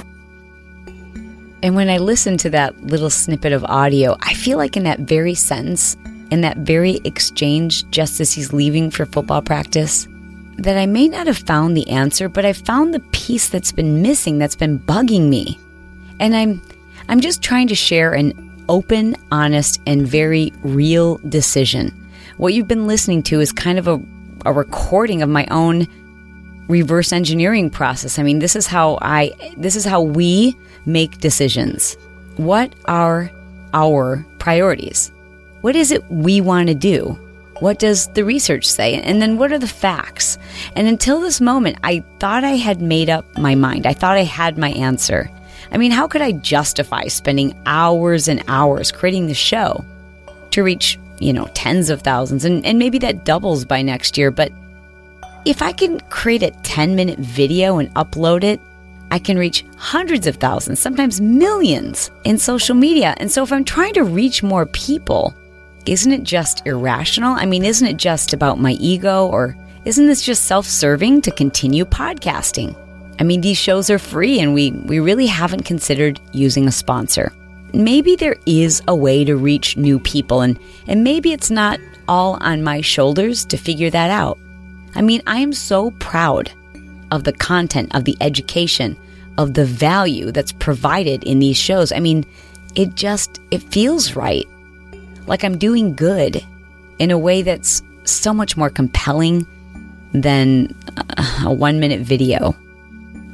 And 1.63 1.75
when 1.75 1.89
I 1.89 1.97
listen 1.97 2.37
to 2.37 2.51
that 2.51 2.79
little 2.83 3.09
snippet 3.09 3.51
of 3.51 3.65
audio, 3.65 4.15
I 4.21 4.35
feel 4.35 4.59
like 4.59 4.77
in 4.77 4.83
that 4.83 4.99
very 4.99 5.33
sentence, 5.33 5.97
in 6.29 6.41
that 6.41 6.57
very 6.57 7.01
exchange 7.03 7.89
just 7.89 8.19
as 8.19 8.31
he's 8.31 8.53
leaving 8.53 8.91
for 8.91 9.07
football 9.07 9.41
practice, 9.41 10.07
that 10.61 10.77
I 10.77 10.85
may 10.85 11.07
not 11.07 11.27
have 11.27 11.37
found 11.37 11.75
the 11.75 11.89
answer, 11.89 12.29
but 12.29 12.45
I 12.45 12.53
found 12.53 12.93
the 12.93 12.99
piece 13.11 13.49
that's 13.49 13.71
been 13.71 14.01
missing, 14.01 14.37
that's 14.37 14.55
been 14.55 14.79
bugging 14.79 15.27
me. 15.27 15.59
And 16.19 16.35
I'm 16.35 16.61
I'm 17.09 17.19
just 17.19 17.41
trying 17.41 17.67
to 17.67 17.75
share 17.75 18.13
an 18.13 18.33
open, 18.69 19.15
honest, 19.31 19.81
and 19.85 20.07
very 20.07 20.53
real 20.61 21.17
decision. 21.29 21.89
What 22.37 22.53
you've 22.53 22.67
been 22.67 22.87
listening 22.87 23.23
to 23.23 23.41
is 23.41 23.51
kind 23.51 23.77
of 23.79 23.87
a, 23.87 24.01
a 24.45 24.53
recording 24.53 25.21
of 25.21 25.29
my 25.29 25.45
own 25.51 25.87
reverse 26.67 27.11
engineering 27.11 27.69
process. 27.69 28.17
I 28.17 28.23
mean, 28.23 28.39
this 28.39 28.55
is 28.55 28.67
how 28.67 28.97
I 29.01 29.31
this 29.57 29.75
is 29.75 29.83
how 29.83 30.01
we 30.01 30.55
make 30.85 31.17
decisions. 31.19 31.97
What 32.37 32.73
are 32.85 33.29
our 33.73 34.25
priorities? 34.39 35.11
What 35.61 35.75
is 35.75 35.91
it 35.91 36.09
we 36.09 36.39
want 36.41 36.67
to 36.67 36.75
do? 36.75 37.19
What 37.61 37.77
does 37.77 38.07
the 38.07 38.25
research 38.25 38.65
say? 38.65 38.95
And 38.95 39.21
then 39.21 39.37
what 39.37 39.51
are 39.51 39.59
the 39.59 39.67
facts? 39.67 40.39
And 40.75 40.87
until 40.87 41.21
this 41.21 41.39
moment, 41.39 41.77
I 41.83 42.03
thought 42.17 42.43
I 42.43 42.55
had 42.55 42.81
made 42.81 43.07
up 43.07 43.37
my 43.37 43.53
mind. 43.53 43.85
I 43.85 43.93
thought 43.93 44.17
I 44.17 44.23
had 44.23 44.57
my 44.57 44.71
answer. 44.71 45.29
I 45.71 45.77
mean, 45.77 45.91
how 45.91 46.07
could 46.07 46.23
I 46.23 46.31
justify 46.31 47.07
spending 47.07 47.55
hours 47.67 48.27
and 48.27 48.43
hours 48.47 48.91
creating 48.91 49.27
the 49.27 49.35
show 49.35 49.85
to 50.49 50.63
reach, 50.63 50.99
you 51.19 51.33
know, 51.33 51.47
tens 51.53 51.91
of 51.91 52.01
thousands? 52.01 52.45
And, 52.45 52.65
and 52.65 52.79
maybe 52.79 52.97
that 52.97 53.25
doubles 53.25 53.63
by 53.63 53.83
next 53.83 54.17
year, 54.17 54.31
but 54.31 54.51
if 55.45 55.61
I 55.61 55.71
can 55.71 55.99
create 56.09 56.41
a 56.41 56.49
10 56.63 56.95
minute 56.95 57.19
video 57.19 57.77
and 57.77 57.93
upload 57.93 58.43
it, 58.43 58.59
I 59.11 59.19
can 59.19 59.37
reach 59.37 59.65
hundreds 59.77 60.25
of 60.25 60.37
thousands, 60.37 60.79
sometimes 60.79 61.21
millions 61.21 62.09
in 62.23 62.39
social 62.39 62.75
media. 62.75 63.13
And 63.17 63.31
so 63.31 63.43
if 63.43 63.53
I'm 63.53 63.65
trying 63.65 63.93
to 63.93 64.03
reach 64.03 64.41
more 64.41 64.65
people, 64.65 65.35
isn't 65.85 66.11
it 66.11 66.23
just 66.23 66.65
irrational? 66.65 67.33
I 67.33 67.45
mean, 67.45 67.65
isn't 67.65 67.87
it 67.87 67.97
just 67.97 68.33
about 68.33 68.59
my 68.59 68.73
ego 68.73 69.27
or 69.27 69.57
isn't 69.85 70.05
this 70.05 70.21
just 70.21 70.45
self 70.45 70.65
serving 70.65 71.21
to 71.23 71.31
continue 71.31 71.85
podcasting? 71.85 72.75
I 73.19 73.23
mean, 73.23 73.41
these 73.41 73.57
shows 73.57 73.89
are 73.89 73.99
free 73.99 74.39
and 74.39 74.53
we, 74.53 74.71
we 74.71 74.99
really 74.99 75.27
haven't 75.27 75.63
considered 75.63 76.19
using 76.33 76.67
a 76.67 76.71
sponsor. 76.71 77.31
Maybe 77.73 78.15
there 78.15 78.35
is 78.45 78.81
a 78.87 78.95
way 78.95 79.23
to 79.23 79.35
reach 79.35 79.77
new 79.77 79.99
people 79.99 80.41
and, 80.41 80.59
and 80.87 81.03
maybe 81.03 81.31
it's 81.31 81.51
not 81.51 81.79
all 82.07 82.37
on 82.41 82.63
my 82.63 82.81
shoulders 82.81 83.45
to 83.45 83.57
figure 83.57 83.89
that 83.89 84.09
out. 84.09 84.37
I 84.95 85.01
mean, 85.01 85.21
I 85.27 85.37
am 85.39 85.53
so 85.53 85.91
proud 85.91 86.51
of 87.11 87.23
the 87.23 87.33
content, 87.33 87.93
of 87.95 88.05
the 88.05 88.17
education, 88.21 88.97
of 89.37 89.53
the 89.53 89.65
value 89.65 90.31
that's 90.31 90.51
provided 90.51 91.23
in 91.23 91.39
these 91.39 91.57
shows. 91.57 91.91
I 91.91 91.99
mean, 91.99 92.25
it 92.75 92.95
just 92.95 93.39
it 93.51 93.61
feels 93.63 94.15
right. 94.15 94.47
Like 95.27 95.43
I'm 95.43 95.57
doing 95.57 95.93
good 95.93 96.43
in 96.99 97.11
a 97.11 97.17
way 97.17 97.41
that's 97.41 97.81
so 98.03 98.33
much 98.33 98.57
more 98.57 98.69
compelling 98.69 99.45
than 100.13 100.75
a 100.97 101.49
1-minute 101.49 102.01
video. 102.01 102.51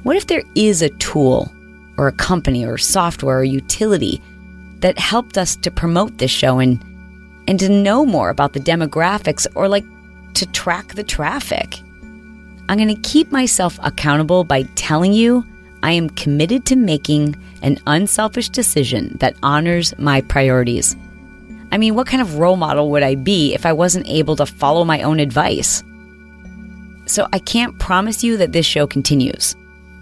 What 0.04 0.16
if 0.16 0.28
there 0.28 0.44
is 0.56 0.82
a 0.82 0.90
tool 0.90 1.52
or 1.98 2.08
a 2.08 2.14
company 2.14 2.66
or 2.66 2.78
software 2.78 3.40
or 3.40 3.44
utility 3.44 4.22
that 4.80 5.00
helped 5.00 5.38
us 5.38 5.56
to 5.58 5.72
promote 5.72 6.18
this 6.18 6.32
show 6.32 6.60
and 6.60 6.84
and 7.48 7.60
to 7.60 7.70
know 7.70 8.06
more 8.06 8.30
about 8.30 8.54
the 8.54 8.60
demographics 8.60 9.48
or 9.56 9.68
like 9.68 9.86
to 10.34 10.46
track 10.48 10.94
the 10.94 11.04
traffic. 11.04 11.80
I'm 12.70 12.78
going 12.78 12.94
to 12.94 13.10
keep 13.10 13.32
myself 13.32 13.80
accountable 13.82 14.44
by 14.44 14.64
telling 14.76 15.14
you 15.14 15.46
I 15.82 15.94
am 15.94 16.10
committed 16.10 16.66
to 16.66 16.76
making 16.76 17.36
an 17.62 17.80
unselfish 17.88 18.50
decision 18.50 19.16
that 19.20 19.38
honors 19.42 19.98
my 19.98 20.22
priorities. 20.22 20.96
I 21.72 21.78
mean, 21.78 21.96
what 21.96 22.08
kind 22.08 22.22
of 22.22 22.40
role 22.40 22.56
model 22.56 22.90
would 22.92 23.04
I 23.04 23.16
be 23.16 23.54
if 23.54 23.66
I 23.66 23.74
wasn't 23.74 24.08
able 24.08 24.36
to 24.38 24.46
follow 24.46 24.86
my 24.86 25.02
own 25.02 25.20
advice? 25.20 25.84
So 27.06 27.28
I 27.34 27.40
can't 27.40 27.78
promise 27.80 28.24
you 28.24 28.38
that 28.38 28.52
this 28.52 28.66
show 28.66 28.88
continues, 28.88 29.56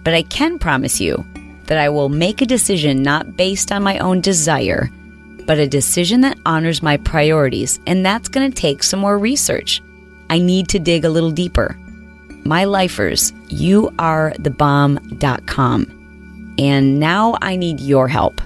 but 0.04 0.14
I 0.14 0.24
can 0.24 0.60
promise 0.60 1.00
you 1.00 1.26
that 1.66 1.78
I 1.78 1.90
will 1.90 2.10
make 2.10 2.42
a 2.42 2.46
decision 2.46 3.02
not 3.02 3.36
based 3.36 3.72
on 3.72 3.84
my 3.84 3.98
own 4.00 4.22
desire, 4.22 4.90
but 5.46 5.60
a 5.60 5.68
decision 5.68 6.22
that 6.22 6.38
honors 6.46 6.84
my 6.84 6.98
priorities, 6.98 7.80
and 7.88 8.06
that's 8.06 8.30
going 8.30 8.52
to 8.52 8.62
take 8.62 8.84
some 8.84 9.00
more 9.00 9.18
research. 9.18 9.82
I 10.30 10.40
need 10.40 10.68
to 10.70 10.80
dig 10.80 11.06
a 11.06 11.10
little 11.10 11.32
deeper. 11.32 11.78
My 12.44 12.66
lifers, 12.66 13.34
you 13.50 13.94
are 13.98 14.34
the 14.40 14.52
bomb.com. 14.52 15.92
And 16.58 17.00
now 17.00 17.38
I 17.42 17.56
need 17.56 17.80
your 17.80 18.08
help. 18.08 18.42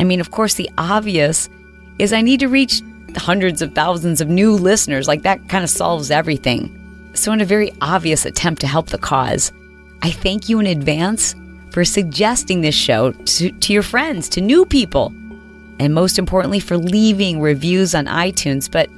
I 0.00 0.04
mean, 0.04 0.20
of 0.20 0.30
course, 0.30 0.54
the 0.54 0.70
obvious 0.78 1.48
is 1.98 2.12
I 2.12 2.22
need 2.22 2.40
to 2.40 2.48
reach 2.48 2.82
hundreds 3.16 3.62
of 3.62 3.74
thousands 3.74 4.20
of 4.20 4.28
new 4.28 4.52
listeners. 4.52 5.08
Like 5.08 5.22
that 5.22 5.48
kind 5.48 5.64
of 5.64 5.70
solves 5.70 6.10
everything. 6.10 6.78
So, 7.14 7.32
in 7.32 7.40
a 7.40 7.46
very 7.46 7.72
obvious 7.80 8.24
attempt 8.24 8.60
to 8.62 8.66
help 8.66 8.88
the 8.88 8.98
cause, 8.98 9.52
I 10.02 10.10
thank 10.10 10.48
you 10.48 10.58
in 10.60 10.66
advance 10.66 11.34
for 11.70 11.84
suggesting 11.84 12.60
this 12.60 12.74
show 12.74 13.12
to, 13.12 13.50
to 13.50 13.72
your 13.72 13.82
friends, 13.82 14.28
to 14.30 14.40
new 14.40 14.64
people, 14.64 15.12
and 15.78 15.94
most 15.94 16.18
importantly, 16.18 16.60
for 16.60 16.76
leaving 16.76 17.40
reviews 17.40 17.94
on 17.94 18.06
iTunes. 18.06 18.70
But 18.70 18.88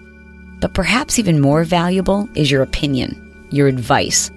but 0.60 0.72
perhaps 0.72 1.18
even 1.18 1.40
more 1.40 1.64
valuable 1.64 2.28
is 2.34 2.50
your 2.50 2.62
opinion, 2.62 3.46
your 3.50 3.66
advice, 3.68 4.30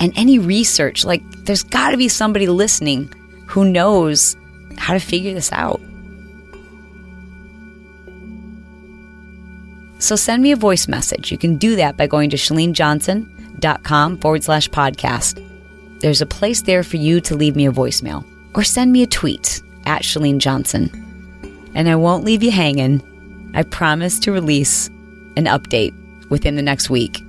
and 0.00 0.12
any 0.16 0.38
research. 0.38 1.04
Like, 1.04 1.22
there's 1.44 1.62
got 1.62 1.90
to 1.90 1.96
be 1.96 2.08
somebody 2.08 2.48
listening 2.48 3.12
who 3.46 3.70
knows 3.70 4.36
how 4.76 4.94
to 4.94 4.98
figure 4.98 5.34
this 5.34 5.52
out. 5.52 5.80
So 10.02 10.16
send 10.16 10.42
me 10.42 10.50
a 10.50 10.56
voice 10.56 10.88
message. 10.88 11.30
You 11.30 11.38
can 11.38 11.58
do 11.58 11.76
that 11.76 11.96
by 11.96 12.08
going 12.08 12.30
to 12.30 12.36
chalenejohnson.com 12.36 14.18
forward 14.18 14.42
slash 14.42 14.68
podcast. 14.68 15.40
There's 16.00 16.20
a 16.20 16.26
place 16.26 16.62
there 16.62 16.82
for 16.82 16.96
you 16.96 17.20
to 17.20 17.36
leave 17.36 17.54
me 17.54 17.68
a 17.68 17.72
voicemail 17.72 18.26
or 18.56 18.64
send 18.64 18.90
me 18.90 19.04
a 19.04 19.06
tweet 19.06 19.62
at 19.86 20.02
Chalene 20.02 20.38
Johnson. 20.38 20.90
And 21.76 21.88
I 21.88 21.94
won't 21.94 22.24
leave 22.24 22.42
you 22.42 22.50
hanging. 22.50 23.00
I 23.54 23.62
promise 23.62 24.18
to 24.20 24.32
release 24.32 24.88
an 25.36 25.44
update 25.44 25.94
within 26.30 26.56
the 26.56 26.62
next 26.62 26.90
week. 26.90 27.24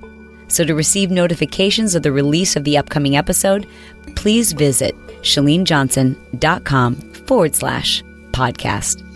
So 0.48 0.64
to 0.64 0.74
receive 0.74 1.12
notifications 1.12 1.94
of 1.94 2.02
the 2.02 2.10
release 2.10 2.56
of 2.56 2.64
the 2.64 2.76
upcoming 2.76 3.16
episode, 3.16 3.68
please 4.16 4.52
visit 4.52 4.96
chalenejohnson.com 5.22 6.96
forward 6.96 7.54
slash 7.54 8.02
podcast. 8.32 9.13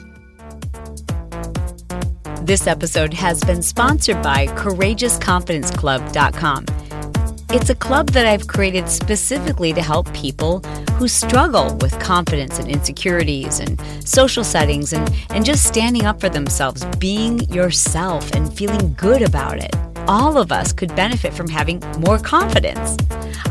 This 2.48 2.66
episode 2.66 3.12
has 3.12 3.44
been 3.44 3.60
sponsored 3.60 4.22
by 4.22 4.46
CourageousConfidenceClub.com. 4.46 6.64
It's 7.50 7.68
a 7.68 7.74
club 7.74 8.08
that 8.12 8.24
I've 8.24 8.46
created 8.46 8.88
specifically 8.88 9.74
to 9.74 9.82
help 9.82 10.10
people 10.14 10.60
who 10.92 11.08
struggle 11.08 11.76
with 11.82 12.00
confidence 12.00 12.58
and 12.58 12.66
insecurities 12.66 13.60
and 13.60 13.78
social 14.02 14.44
settings 14.44 14.94
and, 14.94 15.14
and 15.28 15.44
just 15.44 15.66
standing 15.66 16.06
up 16.06 16.22
for 16.22 16.30
themselves, 16.30 16.86
being 16.98 17.40
yourself 17.52 18.32
and 18.32 18.50
feeling 18.50 18.94
good 18.94 19.20
about 19.20 19.58
it. 19.58 19.76
All 20.08 20.38
of 20.38 20.50
us 20.50 20.72
could 20.72 20.96
benefit 20.96 21.34
from 21.34 21.48
having 21.48 21.80
more 21.98 22.18
confidence. 22.18 22.96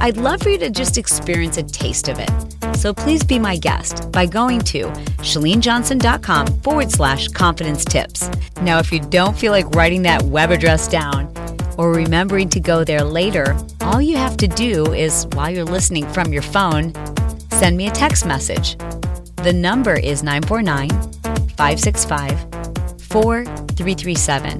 I'd 0.01 0.17
love 0.17 0.41
for 0.41 0.49
you 0.49 0.57
to 0.57 0.71
just 0.71 0.97
experience 0.97 1.57
a 1.57 1.63
taste 1.63 2.07
of 2.07 2.17
it. 2.17 2.31
So 2.75 2.95
please 2.95 3.23
be 3.23 3.37
my 3.37 3.57
guest 3.57 4.11
by 4.11 4.25
going 4.25 4.61
to 4.61 4.87
chalenejohnson.com 5.19 6.47
forward 6.61 6.91
slash 6.91 7.27
confidence 7.27 7.85
tips. 7.85 8.29
Now, 8.61 8.79
if 8.79 8.91
you 8.91 8.99
don't 8.99 9.37
feel 9.37 9.51
like 9.51 9.69
writing 9.75 10.01
that 10.03 10.23
web 10.23 10.49
address 10.49 10.87
down 10.87 11.31
or 11.77 11.91
remembering 11.93 12.49
to 12.49 12.59
go 12.59 12.83
there 12.83 13.03
later, 13.03 13.55
all 13.81 14.01
you 14.01 14.17
have 14.17 14.35
to 14.37 14.47
do 14.47 14.93
is, 14.93 15.27
while 15.33 15.51
you're 15.51 15.63
listening 15.63 16.07
from 16.07 16.33
your 16.33 16.41
phone, 16.41 16.91
send 17.51 17.77
me 17.77 17.87
a 17.87 17.91
text 17.91 18.25
message. 18.25 18.77
The 19.43 19.53
number 19.53 19.93
is 19.93 20.23
949 20.23 20.89
565 20.89 22.39
4337, 23.03 24.59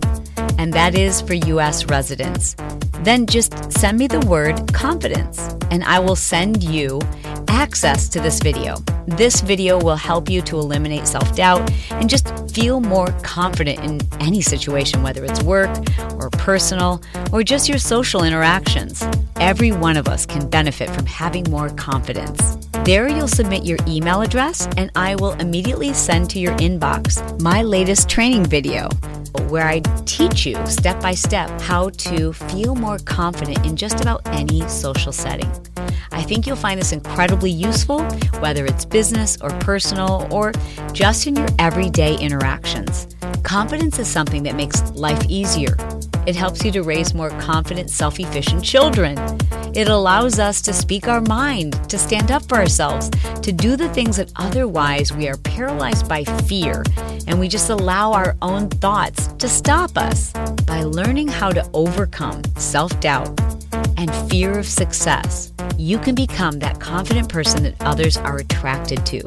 and 0.58 0.74
that 0.74 0.96
is 0.96 1.22
for 1.22 1.34
U.S. 1.34 1.86
residents. 1.86 2.56
Then 3.02 3.26
just 3.26 3.72
send 3.72 3.98
me 3.98 4.08
the 4.08 4.20
word 4.22 4.74
confidence, 4.74 5.56
and 5.72 5.84
I 5.84 6.00
will 6.00 6.16
send 6.16 6.64
you 6.64 7.00
access 7.48 8.10
to 8.10 8.20
this 8.20 8.40
video. 8.40 8.78
This 9.08 9.42
video 9.42 9.80
will 9.82 9.96
help 9.96 10.30
you 10.30 10.42
to 10.44 10.58
eliminate 10.58 11.08
self 11.08 11.36
doubt 11.36 11.72
and 11.92 12.10
just 12.10 12.28
feel 12.54 12.82
more 12.82 13.08
confident 13.24 13.80
in 13.80 14.02
any 14.20 14.42
situation, 14.42 15.04
whether 15.04 15.24
it's 15.24 15.42
work 15.44 15.70
or 16.16 16.30
personal 16.32 17.02
or 17.32 17.44
just 17.44 17.70
your 17.70 17.78
social 17.78 18.24
interactions. 18.24 19.04
Every 19.38 19.72
one 19.72 19.96
of 19.96 20.08
us 20.08 20.26
can 20.26 20.50
benefit 20.50 20.90
from 20.90 21.06
having 21.06 21.46
more 21.50 21.70
confidence. 21.70 22.58
There, 22.84 23.08
you'll 23.08 23.28
submit 23.28 23.64
your 23.64 23.78
email 23.88 24.22
address, 24.22 24.68
and 24.78 24.92
I 24.96 25.16
will 25.16 25.34
immediately 25.34 25.94
send 25.94 26.30
to 26.32 26.40
your 26.40 26.56
inbox 26.58 27.42
my 27.42 27.62
latest 27.62 28.10
training 28.10 28.46
video 28.46 28.90
where 29.50 29.68
I 29.68 29.80
teach 30.06 30.46
you 30.46 30.56
step 30.66 31.02
by 31.02 31.14
step 31.14 31.50
how 31.62 31.90
to 31.90 32.34
feel 32.34 32.76
more 32.76 33.00
confident 33.00 33.66
in 33.66 33.76
just 33.76 34.02
about 34.02 34.22
any 34.28 34.68
social 34.68 35.12
setting. 35.12 35.52
I 36.12 36.24
think 36.24 36.48
you'll 36.48 36.56
find 36.56 36.80
this 36.80 36.92
incredibly 36.92 37.52
useful, 37.52 38.02
whether 38.40 38.66
it's 38.66 38.86
business 38.86 39.38
or 39.42 39.50
personal 39.60 40.28
or 40.32 40.52
just 40.94 41.28
in 41.28 41.36
your 41.36 41.48
everyday 41.60 42.18
interactions. 42.18 43.08
Confidence 43.44 44.00
is 44.00 44.08
something 44.08 44.44
that 44.44 44.56
makes 44.56 44.82
life 44.92 45.24
easier. 45.30 45.78
It 46.28 46.36
helps 46.36 46.66
you 46.66 46.74
to 46.74 46.84
raise 46.84 47.14
more 47.14 47.30
confident, 47.40 47.90
self 47.90 48.20
efficient 48.20 48.62
children. 48.62 49.18
It 49.74 49.88
allows 49.88 50.40
us 50.40 50.62
to 50.64 50.74
speak 50.74 51.08
our 51.08 51.22
mind, 51.22 51.90
to 51.90 51.98
stand 51.98 52.32
up 52.32 52.44
for 52.50 52.58
ourselves, 52.58 53.10
to 53.42 53.54
do 53.54 53.78
the 53.78 53.88
things 53.94 54.18
that 54.18 54.34
otherwise 54.36 55.14
we 55.14 55.30
are 55.30 55.38
paralyzed 55.38 56.10
by 56.10 56.26
fear, 56.26 56.84
and 57.28 57.40
we 57.40 57.48
just 57.48 57.70
allow 57.70 58.12
our 58.12 58.36
own 58.42 58.68
thoughts 58.68 59.28
to 59.40 59.48
stop 59.48 59.98
us. 59.98 60.34
By 60.66 60.84
learning 60.84 61.30
how 61.30 61.52
to 61.52 61.66
overcome 61.74 62.44
self 62.58 63.00
doubt 63.00 63.30
and 63.96 64.14
fear 64.30 64.60
of 64.60 64.66
success, 64.66 65.54
you 65.78 65.98
can 65.98 66.14
become 66.14 66.60
that 66.60 66.82
confident 66.82 67.30
person 67.30 67.64
that 67.64 67.76
others 67.80 68.18
are 68.18 68.40
attracted 68.40 69.06
to. 69.06 69.22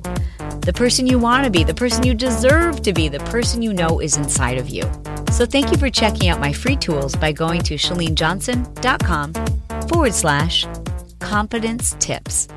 The 0.61 0.75
person 0.75 1.07
you 1.07 1.19
want 1.19 1.47
to 1.47 1.51
be, 1.51 1.65
the 1.65 1.73
person 1.73 2.05
you 2.05 2.13
deserve 2.13 2.83
to 2.83 2.93
be, 2.93 3.09
the 3.09 3.21
person 3.21 3.63
you 3.63 3.73
know 3.73 4.01
is 4.01 4.19
inside 4.19 4.59
of 4.59 4.69
you. 4.69 4.83
So 5.31 5.47
thank 5.47 5.71
you 5.71 5.79
for 5.79 5.89
checking 5.89 6.29
out 6.29 6.41
my 6.41 6.53
free 6.53 6.77
tools 6.77 7.17
by 7.17 7.33
going 7.33 7.63
to 7.63 7.75
chalenejohnson.com 7.75 9.33
forward 9.89 10.13
slash 10.13 10.67
confidence 11.21 11.97
tips. 11.99 12.49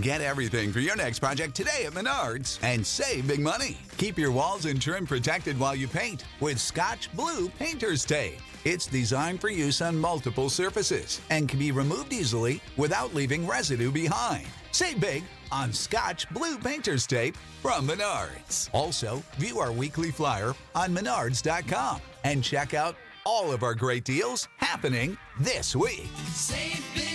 Get 0.00 0.20
everything 0.20 0.72
for 0.72 0.80
your 0.80 0.94
next 0.94 1.20
project 1.20 1.54
today 1.54 1.84
at 1.86 1.92
Menards 1.92 2.58
and 2.62 2.86
save 2.86 3.26
big 3.26 3.40
money. 3.40 3.78
Keep 3.96 4.18
your 4.18 4.30
walls 4.30 4.66
and 4.66 4.80
trim 4.80 5.06
protected 5.06 5.58
while 5.58 5.74
you 5.74 5.88
paint 5.88 6.24
with 6.40 6.60
Scotch 6.60 7.10
Blue 7.14 7.48
Painter's 7.58 8.04
Tape. 8.04 8.40
It's 8.66 8.86
designed 8.88 9.40
for 9.40 9.48
use 9.48 9.80
on 9.80 9.96
multiple 9.96 10.50
surfaces 10.50 11.20
and 11.30 11.48
can 11.48 11.60
be 11.60 11.70
removed 11.70 12.12
easily 12.12 12.60
without 12.76 13.14
leaving 13.14 13.46
residue 13.46 13.92
behind. 13.92 14.44
Save 14.72 15.00
big 15.00 15.22
on 15.52 15.72
Scotch 15.72 16.28
Blue 16.30 16.58
Painter's 16.58 17.06
Tape 17.06 17.36
from 17.62 17.86
Menards. 17.86 18.68
Also, 18.72 19.22
view 19.36 19.60
our 19.60 19.70
weekly 19.70 20.10
flyer 20.10 20.52
on 20.74 20.92
menards.com 20.92 22.00
and 22.24 22.42
check 22.42 22.74
out 22.74 22.96
all 23.24 23.52
of 23.52 23.62
our 23.62 23.76
great 23.76 24.02
deals 24.02 24.48
happening 24.56 25.16
this 25.38 25.76
week. 25.76 26.08
Save 26.32 26.84
big 26.92 27.06